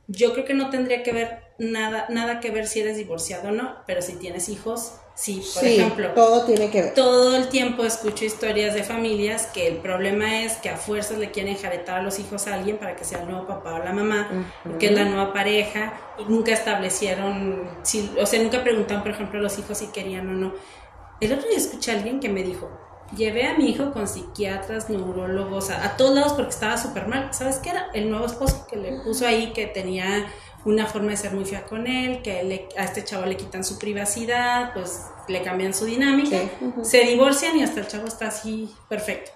yo 0.06 0.32
creo 0.32 0.44
que 0.44 0.54
no 0.54 0.70
tendría 0.70 1.02
que 1.02 1.12
ver 1.12 1.42
nada, 1.58 2.06
nada 2.08 2.40
que 2.40 2.50
ver 2.50 2.66
si 2.66 2.80
eres 2.80 2.96
divorciado 2.96 3.48
o 3.48 3.52
no, 3.52 3.76
pero 3.86 4.00
si 4.00 4.12
tienes 4.14 4.48
hijos, 4.48 4.92
sí, 5.18 5.42
por 5.54 5.62
Sí, 5.64 5.76
ejemplo 5.80 6.10
todo 6.14 6.44
tiene 6.44 6.70
que 6.70 6.82
ver. 6.82 6.94
todo 6.94 7.36
el 7.36 7.48
tiempo 7.48 7.84
escucho 7.84 8.24
historias 8.24 8.74
de 8.74 8.84
familias 8.84 9.46
que 9.46 9.66
el 9.66 9.78
problema 9.78 10.42
es 10.44 10.56
que 10.58 10.70
a 10.70 10.76
fuerzas 10.76 11.18
le 11.18 11.30
quieren 11.32 11.56
jaretar 11.56 11.98
a 11.98 12.02
los 12.02 12.18
hijos 12.20 12.46
a 12.46 12.54
alguien 12.54 12.78
para 12.78 12.94
que 12.94 13.04
sea 13.04 13.22
el 13.22 13.28
nuevo 13.28 13.46
papá 13.46 13.74
o 13.74 13.78
la 13.84 13.92
mamá, 13.92 14.28
Ujú. 14.64 14.78
que 14.78 14.86
es 14.86 14.92
la 14.92 15.04
nueva 15.04 15.32
pareja, 15.32 15.92
y 16.18 16.24
nunca 16.30 16.52
establecieron, 16.52 17.68
si, 17.82 18.10
o 18.20 18.26
sea, 18.26 18.40
nunca 18.42 18.62
preguntaron, 18.62 19.02
por 19.02 19.12
ejemplo, 19.12 19.40
a 19.40 19.42
los 19.42 19.58
hijos 19.58 19.78
si 19.78 19.88
querían 19.88 20.28
o 20.28 20.32
no. 20.32 20.54
El 21.20 21.32
otro 21.32 21.48
día 21.48 21.58
escuché 21.58 21.90
a 21.90 21.94
alguien 21.96 22.20
que 22.20 22.28
me 22.28 22.44
dijo, 22.44 22.70
llevé 23.16 23.46
a 23.46 23.54
mi 23.58 23.70
hijo 23.70 23.90
con 23.92 24.06
psiquiatras, 24.06 24.88
neurólogos, 24.88 25.70
a, 25.70 25.84
a 25.84 25.96
todos 25.96 26.14
lados 26.14 26.34
porque 26.34 26.50
estaba 26.50 26.76
súper 26.76 27.08
mal. 27.08 27.34
¿Sabes 27.34 27.56
qué 27.56 27.70
era? 27.70 27.88
El 27.92 28.08
nuevo 28.10 28.26
esposo 28.26 28.66
que 28.70 28.76
le 28.76 29.00
puso 29.00 29.26
ahí 29.26 29.52
que 29.52 29.66
tenía 29.66 30.26
una 30.64 30.86
forma 30.86 31.10
de 31.12 31.16
ser 31.16 31.32
muy 31.32 31.44
fea 31.44 31.64
con 31.64 31.86
él, 31.86 32.20
que 32.22 32.42
le- 32.42 32.68
a 32.76 32.84
este 32.84 33.04
chavo 33.04 33.24
le 33.26 33.36
quitan 33.36 33.64
su 33.64 33.78
privacidad, 33.78 34.72
pues 34.74 35.02
le 35.28 35.42
cambian 35.42 35.72
su 35.74 35.84
dinámica, 35.84 36.36
Sí, 36.38 36.50
se 36.82 37.00
divorcian 37.04 37.56
y 37.56 37.62
hasta 37.62 37.80
el 37.80 37.86
chavo 37.88 38.06
está 38.06 38.28
así 38.28 38.74
perfecto. 38.88 39.30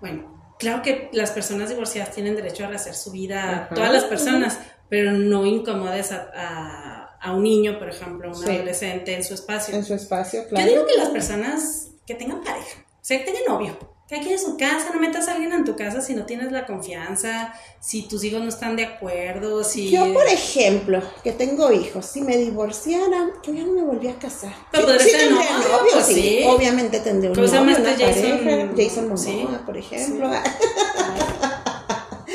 Bueno, 0.00 0.54
claro 0.58 0.82
que 0.82 1.08
las 1.12 1.30
personas 1.30 1.68
divorciadas 1.70 2.14
tienen 2.14 2.34
derecho 2.36 2.64
a 2.64 2.68
rehacer 2.68 2.94
su 2.94 3.10
vida, 3.12 3.68
todas 3.74 3.92
las 3.92 4.04
personas, 4.04 4.58
pero 4.88 5.12
no 5.12 5.46
incomodes 5.46 6.12
a, 6.12 6.30
a- 6.34 7.04
a 7.20 7.32
un 7.32 7.42
niño, 7.42 7.78
por 7.78 7.88
ejemplo, 7.88 8.28
a 8.28 8.30
un 8.30 8.36
Sí. 8.46 8.50
adolescente 8.50 9.14
en 9.14 9.24
su 9.24 9.34
espacio. 9.34 9.74
En 9.74 9.84
su 9.84 9.92
espacio, 9.94 10.42
Yo 10.42 10.48
claro. 10.48 10.66
digo 10.70 10.86
que 10.86 10.96
las 10.96 11.08
personas 11.08 11.88
que 12.06 12.14
tengan 12.14 12.42
pareja, 12.42 12.80
o 12.92 12.98
sea, 13.04 13.18
que 13.18 13.24
tengan 13.24 13.42
novio, 13.48 13.76
que 14.08 14.16
aquí 14.16 14.32
en 14.32 14.38
su 14.38 14.56
casa, 14.56 14.88
no 14.94 15.00
metas 15.00 15.28
a 15.28 15.32
alguien 15.32 15.52
en 15.52 15.64
tu 15.66 15.76
casa 15.76 16.00
si 16.00 16.14
no 16.14 16.24
tienes 16.24 16.50
la 16.50 16.64
confianza, 16.66 17.52
si 17.78 18.08
tus 18.08 18.24
hijos 18.24 18.40
no 18.40 18.48
están 18.48 18.74
de 18.74 18.84
acuerdo, 18.86 19.62
si... 19.64 19.90
Yo, 19.90 20.14
por 20.14 20.26
ejemplo, 20.26 21.02
que 21.22 21.32
tengo 21.32 21.70
hijos, 21.72 22.06
si 22.06 22.22
me 22.22 22.38
divorciara, 22.38 23.28
yo 23.42 23.52
ya 23.52 23.64
no 23.64 23.72
me 23.72 23.82
volví 23.82 24.08
a 24.08 24.18
casar. 24.18 24.54
Pero 24.72 24.86
Sí, 24.86 24.92
podría 24.92 25.04
sí 25.04 25.10
ser 25.10 25.30
novio, 25.30 25.50
novio, 25.52 25.92
pues 25.92 26.06
sí. 26.06 26.14
sí. 26.14 26.40
Obviamente 26.46 27.00
tendría 27.00 27.30
un 27.30 27.36
¿Cómo 27.36 27.48
se 27.48 27.54
llama 27.56 27.72
novio, 27.72 27.86
este 27.90 28.04
Jason? 28.06 28.38
pareja. 28.38 28.68
Jason 28.76 29.04
Momoa, 29.08 29.18
Sí. 29.18 29.46
por 29.66 29.76
ejemplo. 29.76 30.30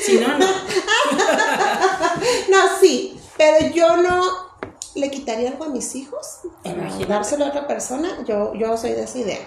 Si 0.06 0.20
no, 0.20 0.38
no. 0.38 0.46
No, 2.50 2.58
sí, 2.80 3.20
pero 3.38 3.68
yo 3.74 3.98
no 3.98 4.22
le 4.96 5.10
quitaría 5.10 5.50
algo 5.50 5.66
a 5.66 5.70
mis 5.70 5.96
hijos 5.96 6.40
Imagínate. 6.64 7.06
dárselo 7.08 7.46
a 7.46 7.48
otra 7.50 7.68
persona. 7.68 8.24
Yo, 8.28 8.54
yo 8.54 8.78
soy 8.78 8.92
de 8.92 9.04
esa 9.04 9.18
idea. 9.18 9.40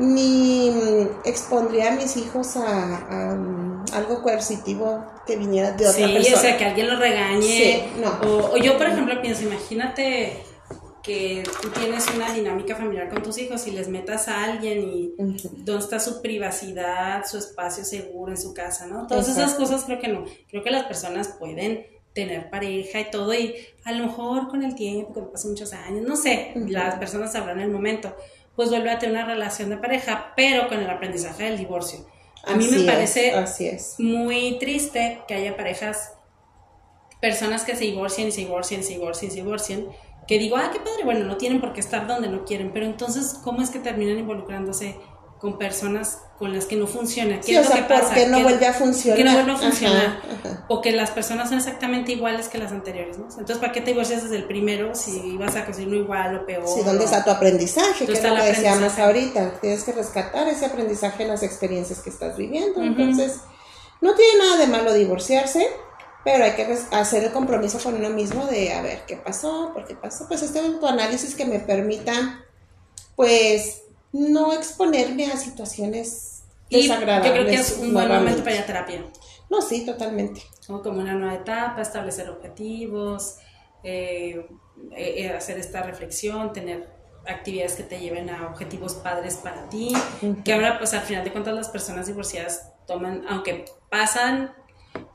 Ni 0.00 0.70
mm, 0.70 1.08
expondría 1.28 1.92
a 1.92 1.96
mis 1.96 2.16
hijos 2.16 2.56
a, 2.56 3.30
a, 3.30 3.34
mm, 3.34 3.84
algo 3.92 4.22
coercitivo 4.22 5.04
que 5.26 5.36
viniera 5.36 5.72
de 5.72 5.86
otra 5.86 6.06
Sí, 6.08 6.12
persona. 6.14 6.36
o 6.36 6.40
sea, 6.40 6.56
que 6.58 6.64
alguien 6.64 6.88
lo 6.88 6.96
regañe. 6.96 7.42
Sí, 7.42 7.82
no. 8.00 8.10
o, 8.28 8.54
o 8.54 8.56
yo, 8.56 8.76
por 8.78 8.86
ejemplo, 8.88 9.20
pienso, 9.20 9.42
imagínate 9.42 10.42
que 11.02 11.42
tú 11.62 11.68
tienes 11.70 12.06
una 12.14 12.32
dinámica 12.32 12.76
familiar 12.76 13.08
con 13.08 13.22
tus 13.22 13.38
hijos 13.38 13.66
y 13.66 13.70
les 13.70 13.88
metas 13.88 14.28
a 14.28 14.44
alguien 14.44 14.82
y 14.82 15.14
Ujú. 15.18 15.48
dónde 15.64 15.82
está 15.84 15.98
su 16.00 16.20
privacidad, 16.20 17.24
su 17.26 17.38
espacio 17.38 17.84
seguro 17.84 18.32
en 18.32 18.38
su 18.38 18.52
casa, 18.52 18.86
¿no? 18.86 19.06
Todas 19.06 19.28
esas 19.28 19.54
cosas 19.54 19.84
creo 19.84 19.98
que 19.98 20.08
no. 20.08 20.24
Creo 20.48 20.62
que 20.62 20.70
las 20.70 20.84
personas 20.84 21.28
pueden 21.38 21.86
tener 22.12 22.50
pareja 22.50 23.00
y 23.00 23.10
todo 23.10 23.32
y 23.32 23.54
a 23.84 23.92
lo 23.92 24.06
mejor 24.06 24.48
con 24.48 24.62
el 24.62 24.74
tiempo, 24.74 25.12
cuando 25.12 25.32
pasen 25.32 25.52
muchos 25.52 25.72
años, 25.72 26.04
no 26.06 26.16
sé, 26.16 26.52
las 26.54 26.96
personas 26.96 27.32
sabrán 27.32 27.60
el 27.60 27.70
momento, 27.70 28.14
pues 28.60 28.68
vuelve 28.68 28.90
a 28.90 28.98
tener 28.98 29.14
una 29.16 29.24
relación 29.24 29.70
de 29.70 29.78
pareja, 29.78 30.34
pero 30.36 30.68
con 30.68 30.80
el 30.80 30.90
aprendizaje 30.90 31.44
del 31.44 31.56
divorcio. 31.56 32.00
A 32.44 32.54
mí 32.54 32.66
Así 32.66 32.74
me 32.74 32.80
es, 32.80 32.82
parece 32.84 33.32
así 33.32 33.66
es. 33.66 33.94
muy 33.98 34.58
triste 34.58 35.22
que 35.26 35.32
haya 35.32 35.56
parejas, 35.56 36.12
personas 37.22 37.64
que 37.64 37.74
se 37.74 37.84
divorcian 37.84 38.28
y 38.28 38.32
se 38.32 38.42
divorcian 38.42 38.80
y 38.80 38.82
se 38.82 38.92
divorcian 38.92 39.30
y 39.30 39.34
se 39.34 39.40
divorcian, 39.42 39.86
que 40.28 40.38
digo, 40.38 40.58
ah, 40.58 40.68
qué 40.70 40.78
padre, 40.78 41.04
bueno, 41.06 41.24
no 41.24 41.38
tienen 41.38 41.62
por 41.62 41.72
qué 41.72 41.80
estar 41.80 42.06
donde 42.06 42.28
no 42.28 42.44
quieren, 42.44 42.70
pero 42.74 42.84
entonces, 42.84 43.40
¿cómo 43.42 43.62
es 43.62 43.70
que 43.70 43.78
terminan 43.78 44.18
involucrándose 44.18 44.94
con 45.40 45.56
personas 45.58 46.18
con 46.38 46.52
las 46.54 46.66
que 46.66 46.76
no 46.76 46.86
funciona? 46.86 47.36
¿Qué 47.40 47.42
Sí, 47.46 47.54
es 47.54 47.60
o 47.60 47.62
lo 47.62 47.68
sea, 47.76 47.76
que 47.86 47.94
pasa? 47.94 48.04
porque 48.06 48.26
no 48.26 48.36
¿Qué- 48.38 48.42
vuelve 48.44 48.66
a 48.66 48.72
funcionar. 48.74 49.16
que 49.18 49.24
no 49.24 49.32
vuelve 49.32 49.52
a 49.52 49.56
funcionar. 49.56 50.06
ajá. 50.06 50.64
O 50.68 50.80
que 50.82 50.92
las 50.92 51.10
personas 51.10 51.48
son 51.48 51.58
exactamente 51.58 52.12
iguales 52.12 52.48
que 52.48 52.58
las 52.58 52.72
anteriores, 52.72 53.18
¿no? 53.18 53.24
Entonces, 53.24 53.58
¿para 53.58 53.72
qué 53.72 53.80
te 53.80 53.90
divorcias 53.90 54.22
desde 54.22 54.36
el 54.36 54.44
primero 54.44 54.94
si 54.94 55.36
vas 55.38 55.56
a 55.56 55.64
conseguir 55.64 55.88
uno 55.88 56.02
igual 56.04 56.36
o 56.36 56.46
peor? 56.46 56.66
Sí, 56.68 56.82
¿dónde 56.84 57.04
está 57.04 57.24
tu 57.24 57.30
aprendizaje? 57.30 58.04
¿Dónde 58.06 58.20
Que 58.20 58.26
es 58.26 58.32
lo 58.34 58.36
que 58.36 58.42
decíamos 58.48 58.98
ahorita. 58.98 59.60
Tienes 59.60 59.82
que 59.84 59.92
rescatar 59.92 60.46
ese 60.48 60.66
aprendizaje 60.66 61.22
en 61.24 61.28
las 61.30 61.42
experiencias 61.42 62.00
que 62.00 62.10
estás 62.10 62.36
viviendo. 62.36 62.82
Entonces, 62.82 63.36
no 64.02 64.14
tiene 64.14 64.38
nada 64.44 64.56
de 64.58 64.66
malo 64.66 64.92
divorciarse, 64.94 65.66
pero 66.24 66.44
hay 66.44 66.52
que 66.52 66.66
hacer 66.92 67.24
el 67.24 67.32
compromiso 67.32 67.78
con 67.82 67.94
uno 67.94 68.10
mismo 68.10 68.46
de, 68.46 68.72
a 68.74 68.82
ver, 68.82 69.02
¿qué 69.06 69.16
pasó? 69.16 69.70
¿Por 69.72 69.86
qué 69.86 69.94
pasó? 69.94 70.26
Pues 70.28 70.42
este 70.42 70.58
autoanálisis 70.60 71.34
que 71.34 71.44
me 71.46 71.60
permita, 71.60 72.44
pues, 73.16 73.82
no 74.12 74.52
exponerme 74.52 75.30
a 75.30 75.36
situaciones 75.36 76.42
Y 76.68 76.76
yo 76.76 76.82
desagradables. 76.82 77.32
creo 77.32 77.46
que 77.46 77.54
es 77.54 77.78
un 77.78 77.92
buen 77.92 78.08
momento 78.08 78.42
para 78.42 78.56
ir 78.56 78.62
a 78.62 78.66
terapia. 78.66 79.04
No, 79.48 79.60
sí, 79.62 79.84
totalmente. 79.84 80.42
como 80.66 81.00
una 81.00 81.14
nueva 81.14 81.34
etapa, 81.34 81.82
establecer 81.82 82.30
objetivos, 82.30 83.38
eh, 83.82 84.46
eh, 84.92 85.14
eh, 85.24 85.30
hacer 85.30 85.58
esta 85.58 85.82
reflexión, 85.82 86.52
tener 86.52 86.88
actividades 87.26 87.74
que 87.74 87.82
te 87.82 87.98
lleven 87.98 88.30
a 88.30 88.46
objetivos 88.46 88.94
padres 88.94 89.36
para 89.36 89.68
ti, 89.68 89.92
que 90.44 90.52
ahora 90.52 90.78
pues 90.78 90.94
al 90.94 91.02
final 91.02 91.24
de 91.24 91.32
cuentas 91.32 91.54
las 91.54 91.68
personas 91.68 92.06
divorciadas 92.06 92.72
toman, 92.86 93.24
aunque 93.28 93.64
pasan 93.90 94.54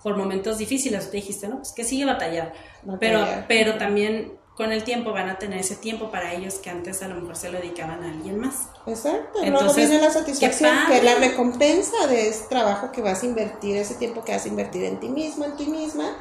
por 0.03 0.15
momentos 0.15 0.57
difíciles, 0.57 1.09
te 1.09 1.17
dijiste, 1.17 1.47
¿no? 1.47 1.57
Pues 1.57 1.71
que 1.71 1.83
sigue 1.83 2.05
batallando. 2.05 2.53
Pero, 2.99 3.25
pero 3.47 3.77
también 3.77 4.33
con 4.55 4.71
el 4.71 4.83
tiempo 4.83 5.11
van 5.11 5.29
a 5.29 5.37
tener 5.37 5.59
ese 5.59 5.75
tiempo 5.75 6.09
para 6.09 6.33
ellos 6.33 6.55
que 6.55 6.69
antes 6.69 7.01
a 7.03 7.07
lo 7.07 7.15
mejor 7.15 7.35
se 7.35 7.51
lo 7.51 7.57
dedicaban 7.59 8.03
a 8.03 8.09
alguien 8.09 8.39
más. 8.39 8.69
Exacto, 8.85 9.39
luego 9.45 9.73
viene 9.73 9.99
la 9.99 10.09
satisfacción, 10.09 10.87
que 10.87 10.97
es 10.97 11.03
la 11.03 11.15
recompensa 11.15 12.07
de 12.07 12.29
ese 12.29 12.45
trabajo 12.45 12.91
que 12.91 13.01
vas 13.01 13.23
a 13.23 13.25
invertir, 13.25 13.75
ese 13.75 13.95
tiempo 13.95 14.23
que 14.23 14.31
vas 14.31 14.45
a 14.45 14.47
invertir 14.47 14.85
en 14.85 14.99
ti 14.99 15.09
mismo, 15.09 15.43
en 15.43 15.57
ti 15.57 15.65
misma, 15.65 16.17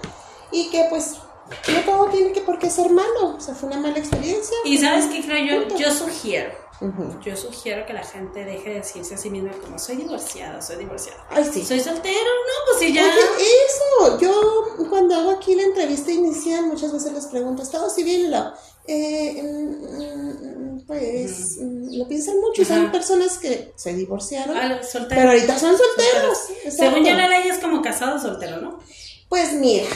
y 0.51 0.68
que 0.70 0.87
pues 0.90 1.16
no 1.73 1.81
todo 1.85 2.09
tiene 2.09 2.33
que 2.33 2.40
por 2.40 2.59
qué 2.59 2.70
ser 2.70 2.90
malo, 2.90 3.37
o 3.37 3.40
sea, 3.40 3.55
fue 3.55 3.68
una 3.68 3.79
mala 3.79 3.99
experiencia. 3.99 4.57
Y 4.64 4.79
sabes 4.79 5.07
qué 5.07 5.23
creo 5.23 5.66
yo, 5.68 5.77
yo 5.77 5.92
sugiero, 5.92 6.51
yo 7.24 7.37
sugiero 7.37 7.87
que 7.87 7.92
la 7.92 8.02
gente 8.02 8.44
deje 8.44 8.70
de 8.70 8.74
decirse 8.76 9.14
a 9.14 9.18
sí 9.18 9.30
misma 9.30 9.52
como 9.52 9.78
soy 9.78 9.96
divorciada, 9.96 10.60
soy 10.60 10.76
divorciada. 10.76 11.24
Ay, 11.30 11.44
sí. 11.44 11.64
Soy 11.64 11.80
soltero, 11.80 12.14
no, 12.14 12.72
pues 12.72 12.78
si 12.80 12.92
ya. 12.92 13.02
Oye, 13.02 13.44
eso, 13.68 14.20
yo 14.20 14.87
cuando 14.90 15.14
hago 15.14 15.30
aquí 15.30 15.54
la 15.54 15.62
entrevista 15.62 16.10
inicial 16.10 16.66
muchas 16.66 16.92
veces 16.92 17.12
les 17.12 17.26
pregunto, 17.26 17.62
¿estado 17.62 17.88
civil? 17.88 18.30
Lo, 18.30 18.52
eh, 18.87 19.42
mm, 19.42 20.87
pues 20.87 21.58
mm, 21.60 21.96
lo 21.96 22.08
piensan 22.08 22.40
mucho, 22.40 22.64
son 22.64 22.90
personas 22.90 23.38
que 23.38 23.72
se 23.76 23.94
divorciaron, 23.94 24.56
ah, 24.56 24.80
pero 25.08 25.30
ahorita 25.30 25.58
son 25.58 25.76
solteros. 25.76 26.38
Según 26.76 27.04
ya 27.04 27.14
la 27.14 27.28
ley 27.28 27.48
es 27.48 27.58
como 27.58 27.80
casado 27.80 28.18
soltero, 28.18 28.60
¿no? 28.60 28.78
Pues 29.28 29.54
mira, 29.54 29.87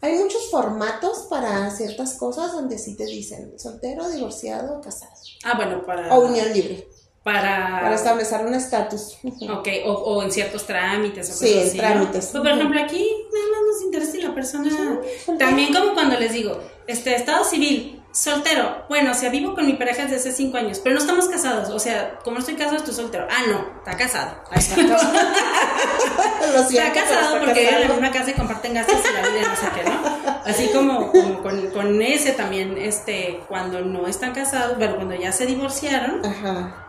hay 0.00 0.18
muchos 0.18 0.50
formatos 0.50 1.26
para 1.28 1.70
ciertas 1.70 2.14
cosas 2.14 2.52
donde 2.52 2.78
sí 2.78 2.96
te 2.96 3.04
dicen 3.04 3.58
soltero, 3.58 4.08
divorciado, 4.08 4.80
casado. 4.80 5.12
Ah, 5.44 5.54
bueno, 5.56 5.84
para... 5.84 6.14
O 6.14 6.26
unión 6.26 6.52
libre. 6.52 6.88
Para... 7.24 7.80
Para 7.82 7.94
establecer 7.94 8.46
un 8.46 8.54
estatus. 8.54 9.18
Ok, 9.50 9.68
o, 9.86 9.92
o, 9.92 10.22
en 10.22 10.30
ciertos 10.30 10.66
trámites 10.66 11.28
o 11.28 11.32
cosas 11.32 11.48
sí, 11.48 11.58
en 11.58 11.76
trámites. 11.76 12.26
Pues, 12.26 12.42
por 12.42 12.52
ejemplo, 12.52 12.80
aquí 12.80 13.10
nada 13.32 13.46
más 13.50 13.74
nos 13.74 13.82
interesa 13.84 14.12
si 14.12 14.22
la 14.22 14.34
persona... 14.34 15.00
También 15.38 15.74
como 15.74 15.94
cuando 15.94 16.18
les 16.18 16.32
digo, 16.32 16.60
este, 16.86 17.16
estado 17.16 17.44
civil, 17.44 17.97
Soltero. 18.18 18.84
Bueno, 18.88 19.12
o 19.12 19.14
sea, 19.14 19.30
vivo 19.30 19.54
con 19.54 19.64
mi 19.64 19.74
pareja 19.74 20.02
desde 20.02 20.16
hace 20.16 20.32
cinco 20.32 20.56
años, 20.56 20.80
pero 20.82 20.96
no 20.96 21.00
estamos 21.00 21.28
casados. 21.28 21.70
O 21.70 21.78
sea, 21.78 22.18
como 22.24 22.34
no 22.34 22.40
estoy 22.40 22.56
casado, 22.56 22.78
estoy 22.78 22.92
soltero. 22.92 23.28
Ah, 23.30 23.44
no, 23.46 23.64
está 23.78 23.96
casado. 23.96 24.42
está 24.52 24.74
casado 26.92 27.38
porque 27.38 27.60
viven 27.60 27.74
en 27.74 27.82
la 27.82 27.88
misma 27.94 28.10
casa 28.10 28.30
y 28.30 28.34
comparten 28.34 28.74
gastos 28.74 28.98
y 28.98 29.12
la 29.14 29.22
vida 29.28 29.48
no 29.48 29.54
sé 29.54 29.66
qué, 29.72 29.84
¿no? 29.88 30.02
Así 30.44 30.68
como, 30.74 31.12
con, 31.42 31.70
con, 31.70 32.02
ese 32.02 32.32
también, 32.32 32.76
este, 32.76 33.44
cuando 33.46 33.82
no 33.82 34.08
están 34.08 34.32
casados, 34.32 34.78
bueno, 34.78 34.96
cuando 34.96 35.14
ya 35.14 35.30
se 35.30 35.46
divorciaron, 35.46 36.20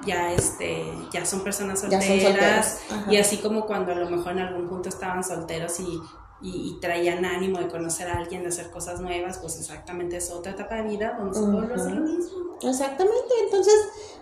ya 0.08 0.32
este, 0.32 0.84
ya 1.12 1.28
son 1.28 1.44
personas 1.44 1.82
solteras. 1.82 2.80
y 3.08 3.18
así 3.18 3.38
como 3.38 3.68
cuando 3.68 3.92
a 3.92 3.96
lo 3.96 4.10
mejor 4.10 4.32
en 4.32 4.40
algún 4.40 4.68
punto 4.68 4.90
estaban 4.90 5.24
solteros 5.24 5.80
y 5.80 6.02
y, 6.42 6.78
traían 6.80 7.26
ánimo 7.26 7.60
de 7.60 7.68
conocer 7.68 8.08
a 8.08 8.18
alguien, 8.18 8.44
de 8.44 8.50
hacer 8.50 8.70
cosas 8.72 9.02
nuevas, 9.02 9.40
pues 9.40 9.58
exactamente 9.60 10.18
es 10.18 10.32
otra 10.32 10.54
etapa 10.54 10.76
de 10.76 10.84
vida 10.84 11.16
donde 11.20 11.38
se 11.38 11.46
vuelve 11.46 11.74
a 11.74 11.78
lo 11.78 12.02
mismo. 12.02 12.58
Exactamente, 12.62 13.34
entonces 13.44 13.76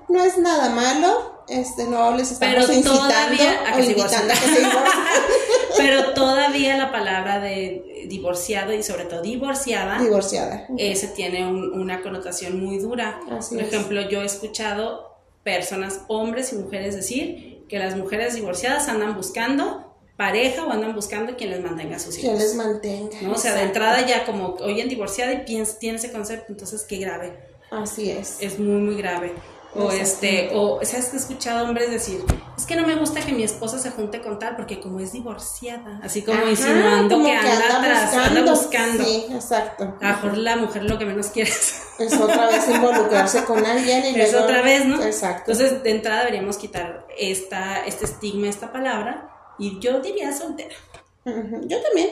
no 0.09 0.23
es 0.23 0.37
nada 0.37 0.69
malo, 0.69 1.43
este, 1.47 1.85
no 1.85 2.15
les 2.15 2.31
estamos 2.31 2.55
Pero 2.55 2.73
incitando 2.73 3.07
todavía 3.07 3.61
a 3.67 3.75
que, 3.75 3.85
invitando 3.85 4.33
a 4.33 4.35
que 4.35 4.47
se 4.47 4.61
Pero 5.77 6.13
todavía 6.13 6.77
la 6.77 6.91
palabra 6.91 7.39
de 7.39 8.07
divorciado 8.07 8.73
y 8.73 8.81
sobre 8.81 9.05
todo 9.05 9.21
divorciada, 9.21 9.99
divorciada. 9.99 10.65
ese 10.77 11.09
tiene 11.09 11.45
una 11.45 12.01
connotación 12.01 12.63
muy 12.63 12.79
dura. 12.79 13.19
Por 13.27 13.59
ejemplo, 13.59 14.01
yo 14.09 14.21
he 14.21 14.25
escuchado 14.25 15.17
personas, 15.43 16.01
hombres 16.07 16.51
y 16.51 16.55
mujeres 16.55 16.95
decir 16.95 17.65
que 17.69 17.79
las 17.79 17.95
mujeres 17.95 18.33
divorciadas 18.33 18.87
andan 18.87 19.15
buscando 19.15 19.86
pareja 20.17 20.65
o 20.65 20.71
andan 20.71 20.93
buscando 20.95 21.35
quien 21.37 21.51
les 21.51 21.63
mantenga 21.63 21.95
a 21.95 21.99
sus 21.99 22.17
hijos. 22.17 22.31
Quien 22.31 22.39
les 22.39 22.55
mantenga. 22.55 23.21
¿no? 23.21 23.33
O 23.33 23.37
sea, 23.37 23.53
de 23.53 23.61
entrada 23.61 24.05
ya 24.05 24.25
como 24.25 24.55
hoy 24.55 24.81
en 24.81 24.89
divorciada 24.89 25.31
y 25.31 25.45
piensa, 25.45 25.77
tiene 25.79 25.97
ese 25.97 26.11
concepto, 26.11 26.47
entonces 26.49 26.83
qué 26.83 26.97
grave. 26.97 27.37
Así 27.69 28.09
es. 28.09 28.37
Es 28.41 28.59
muy, 28.59 28.81
muy 28.81 28.97
grave. 28.97 29.33
O 29.75 29.91
este, 29.91 30.49
o 30.53 30.79
sabes 30.83 31.07
que 31.07 31.17
he 31.17 31.19
escuchado 31.19 31.67
hombres 31.67 31.91
decir, 31.91 32.23
es 32.57 32.65
que 32.65 32.75
no 32.75 32.87
me 32.87 32.95
gusta 32.95 33.19
que 33.19 33.31
mi 33.31 33.43
esposa 33.43 33.77
se 33.77 33.91
junte 33.91 34.21
con 34.21 34.39
tal, 34.39 34.55
porque 34.55 34.79
como 34.79 34.99
es 34.99 35.11
divorciada, 35.11 35.99
así 36.01 36.23
como 36.23 36.47
insinuando 36.47 37.21
que, 37.21 37.31
anda, 37.31 37.77
atrás, 37.77 38.13
anda 38.13 38.51
buscando. 38.51 39.03
Sí, 39.03 39.27
exacto. 39.29 39.83
A 40.01 40.09
lo 40.09 40.15
mejor 40.15 40.37
la 40.37 40.55
mujer 40.55 40.83
lo 40.83 40.97
que 40.97 41.05
menos 41.05 41.27
quiere 41.27 41.51
es 41.51 42.13
otra 42.19 42.47
vez 42.47 42.67
involucrarse 42.67 43.43
con 43.43 43.63
alguien 43.63 44.15
y 44.15 44.19
Es 44.19 44.33
otra 44.33 44.63
vez, 44.63 44.85
¿no? 44.85 45.03
Exacto. 45.03 45.51
Entonces, 45.51 45.83
de 45.83 45.91
entrada 45.91 46.19
deberíamos 46.21 46.57
quitar 46.57 47.05
esta, 47.15 47.85
este 47.85 48.05
estigma, 48.05 48.47
esta 48.47 48.71
palabra, 48.71 49.36
y 49.57 49.79
yo 49.79 49.99
diría 49.99 50.31
soltera. 50.31 50.75
Yo 51.25 51.81
también. 51.81 52.09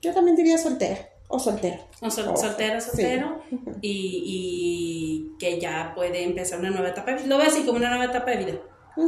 Yo 0.00 0.14
también 0.14 0.36
diría 0.36 0.58
soltera. 0.58 1.08
O 1.28 1.38
soltero. 1.38 1.78
O 2.00 2.10
soltero, 2.10 2.80
soltero. 2.80 3.40
Y, 3.82 5.32
que 5.38 5.60
ya 5.60 5.92
puede 5.94 6.24
empezar 6.24 6.58
una 6.58 6.70
nueva 6.70 6.88
etapa 6.88 7.12
de 7.12 7.16
vida. 7.18 7.26
Lo 7.26 7.38
veo 7.38 7.48
así 7.48 7.62
como 7.62 7.78
una 7.78 7.90
nueva 7.90 8.06
etapa 8.06 8.30
de 8.30 8.36
vida. 8.44 8.58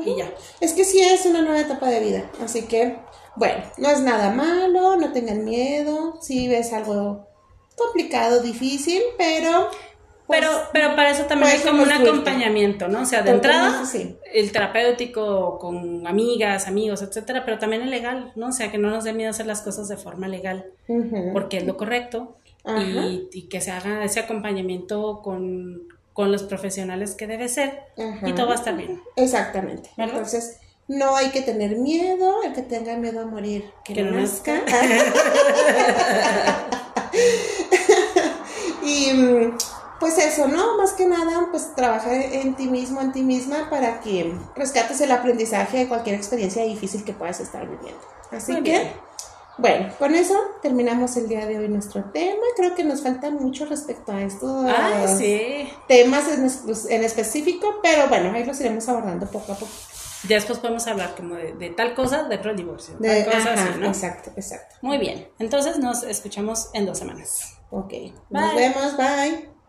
Y 0.05 0.16
ya. 0.16 0.33
Es 0.61 0.73
que 0.73 0.85
sí 0.85 1.01
es 1.01 1.27
una 1.27 1.42
nueva 1.42 1.61
etapa 1.61 1.88
de 1.88 2.01
vida. 2.01 2.31
Así 2.42 2.62
que, 2.62 2.99
bueno, 3.37 3.64
no 3.79 3.88
es 3.88 4.01
nada 4.01 4.31
malo, 4.31 4.96
no 4.96 5.12
tengan 5.12 5.44
miedo. 5.44 6.18
Si 6.20 6.46
ves 6.46 6.73
algo 6.73 7.27
complicado, 7.77 8.42
difícil, 8.42 9.03
pero, 9.16 9.70
pues, 10.31 10.51
pero 10.73 10.97
para 10.97 11.11
eso 11.11 11.25
también 11.25 11.53
hay 11.53 11.59
como 11.59 11.83
un 11.83 11.93
acompañamiento, 11.93 12.88
¿no? 12.88 13.03
O 13.03 13.05
sea, 13.05 13.23
de 13.23 13.31
entrada, 13.31 13.83
el 14.33 14.53
terapéutico 14.53 15.59
con 15.59 16.07
amigas, 16.07 16.69
amigos, 16.69 17.03
etcétera, 17.03 17.45
pero 17.45 17.59
también 17.59 17.83
el 17.83 17.90
legal, 17.90 18.33
¿no? 18.37 18.49
O 18.49 18.53
sea, 18.53 18.71
que 18.71 18.79
no 18.79 18.90
nos 18.90 19.05
dé 19.05 19.12
miedo 19.12 19.31
hacer 19.31 19.47
las 19.47 19.62
cosas 19.62 19.88
de 19.88 19.97
forma 19.97 20.29
legal, 20.29 20.66
porque 21.33 21.59
es 21.59 21.66
lo 21.66 21.77
correcto, 21.77 22.37
y, 23.33 23.49
que 23.49 23.61
se 23.61 23.71
haga 23.71 24.05
ese 24.05 24.21
acompañamiento 24.21 25.21
con, 25.23 25.88
los 26.16 26.43
profesionales 26.43 27.14
que 27.14 27.27
debe 27.27 27.49
ser, 27.49 27.81
y 28.27 28.35
todo 28.35 28.49
va 28.49 28.53
a 28.53 28.57
estar 28.57 28.77
bien. 28.77 29.03
Exactamente. 29.16 29.88
Entonces, 29.97 30.59
no 30.87 31.16
hay 31.16 31.31
que 31.31 31.40
tener 31.40 31.77
miedo, 31.77 32.43
el 32.43 32.53
que 32.53 32.61
tenga 32.61 32.95
miedo 32.97 33.21
a 33.21 33.27
morir, 33.27 33.64
que, 33.85 34.03
no 34.03 34.11
nazca. 34.11 34.61
y 38.83 39.12
mm, 39.12 39.57
pues 40.00 40.18
eso, 40.18 40.48
¿no? 40.48 40.78
Más 40.78 40.94
que 40.94 41.06
nada, 41.06 41.48
pues 41.50 41.74
trabajar 41.76 42.14
en 42.14 42.56
ti 42.56 42.66
mismo, 42.66 43.02
en 43.02 43.12
ti 43.12 43.22
misma, 43.22 43.68
para 43.68 44.00
que 44.00 44.34
rescates 44.56 45.00
el 45.02 45.12
aprendizaje 45.12 45.78
de 45.78 45.88
cualquier 45.88 46.16
experiencia 46.16 46.64
difícil 46.64 47.04
que 47.04 47.12
puedas 47.12 47.38
estar 47.38 47.68
viviendo. 47.68 48.00
Así 48.32 48.62
que, 48.62 48.92
bueno, 49.58 49.92
con 49.98 50.14
eso 50.14 50.34
terminamos 50.62 51.16
el 51.18 51.28
día 51.28 51.44
de 51.46 51.58
hoy 51.58 51.68
nuestro 51.68 52.04
tema. 52.04 52.42
Creo 52.56 52.74
que 52.74 52.82
nos 52.82 53.02
falta 53.02 53.30
mucho 53.30 53.66
respecto 53.66 54.12
a 54.12 54.22
estos 54.22 54.66
temas 55.86 56.24
en, 56.88 57.04
específico, 57.04 57.80
pero 57.82 58.08
bueno, 58.08 58.32
ahí 58.32 58.44
los 58.44 58.58
iremos 58.60 58.88
abordando 58.88 59.26
poco 59.26 59.52
a 59.52 59.56
poco. 59.56 59.72
Ya 60.28 60.36
después 60.36 60.58
podemos 60.58 60.86
hablar 60.86 61.14
como 61.14 61.34
de, 61.34 61.70
tal 61.70 61.94
cosa, 61.94 62.24
de 62.24 62.38
pro 62.38 62.54
divorcio. 62.54 62.94
De, 62.98 63.22
así, 63.22 63.78
¿no? 63.78 63.86
Exacto, 63.86 64.30
exacto. 64.36 64.76
Muy 64.82 64.98
bien. 64.98 65.28
Entonces 65.38 65.78
nos 65.78 66.02
escuchamos 66.04 66.70
en 66.72 66.86
dos 66.86 66.98
semanas. 66.98 67.58
Ok. 67.70 67.92
Nos 68.30 68.54
vemos. 68.54 68.96
Bye. 68.96 69.60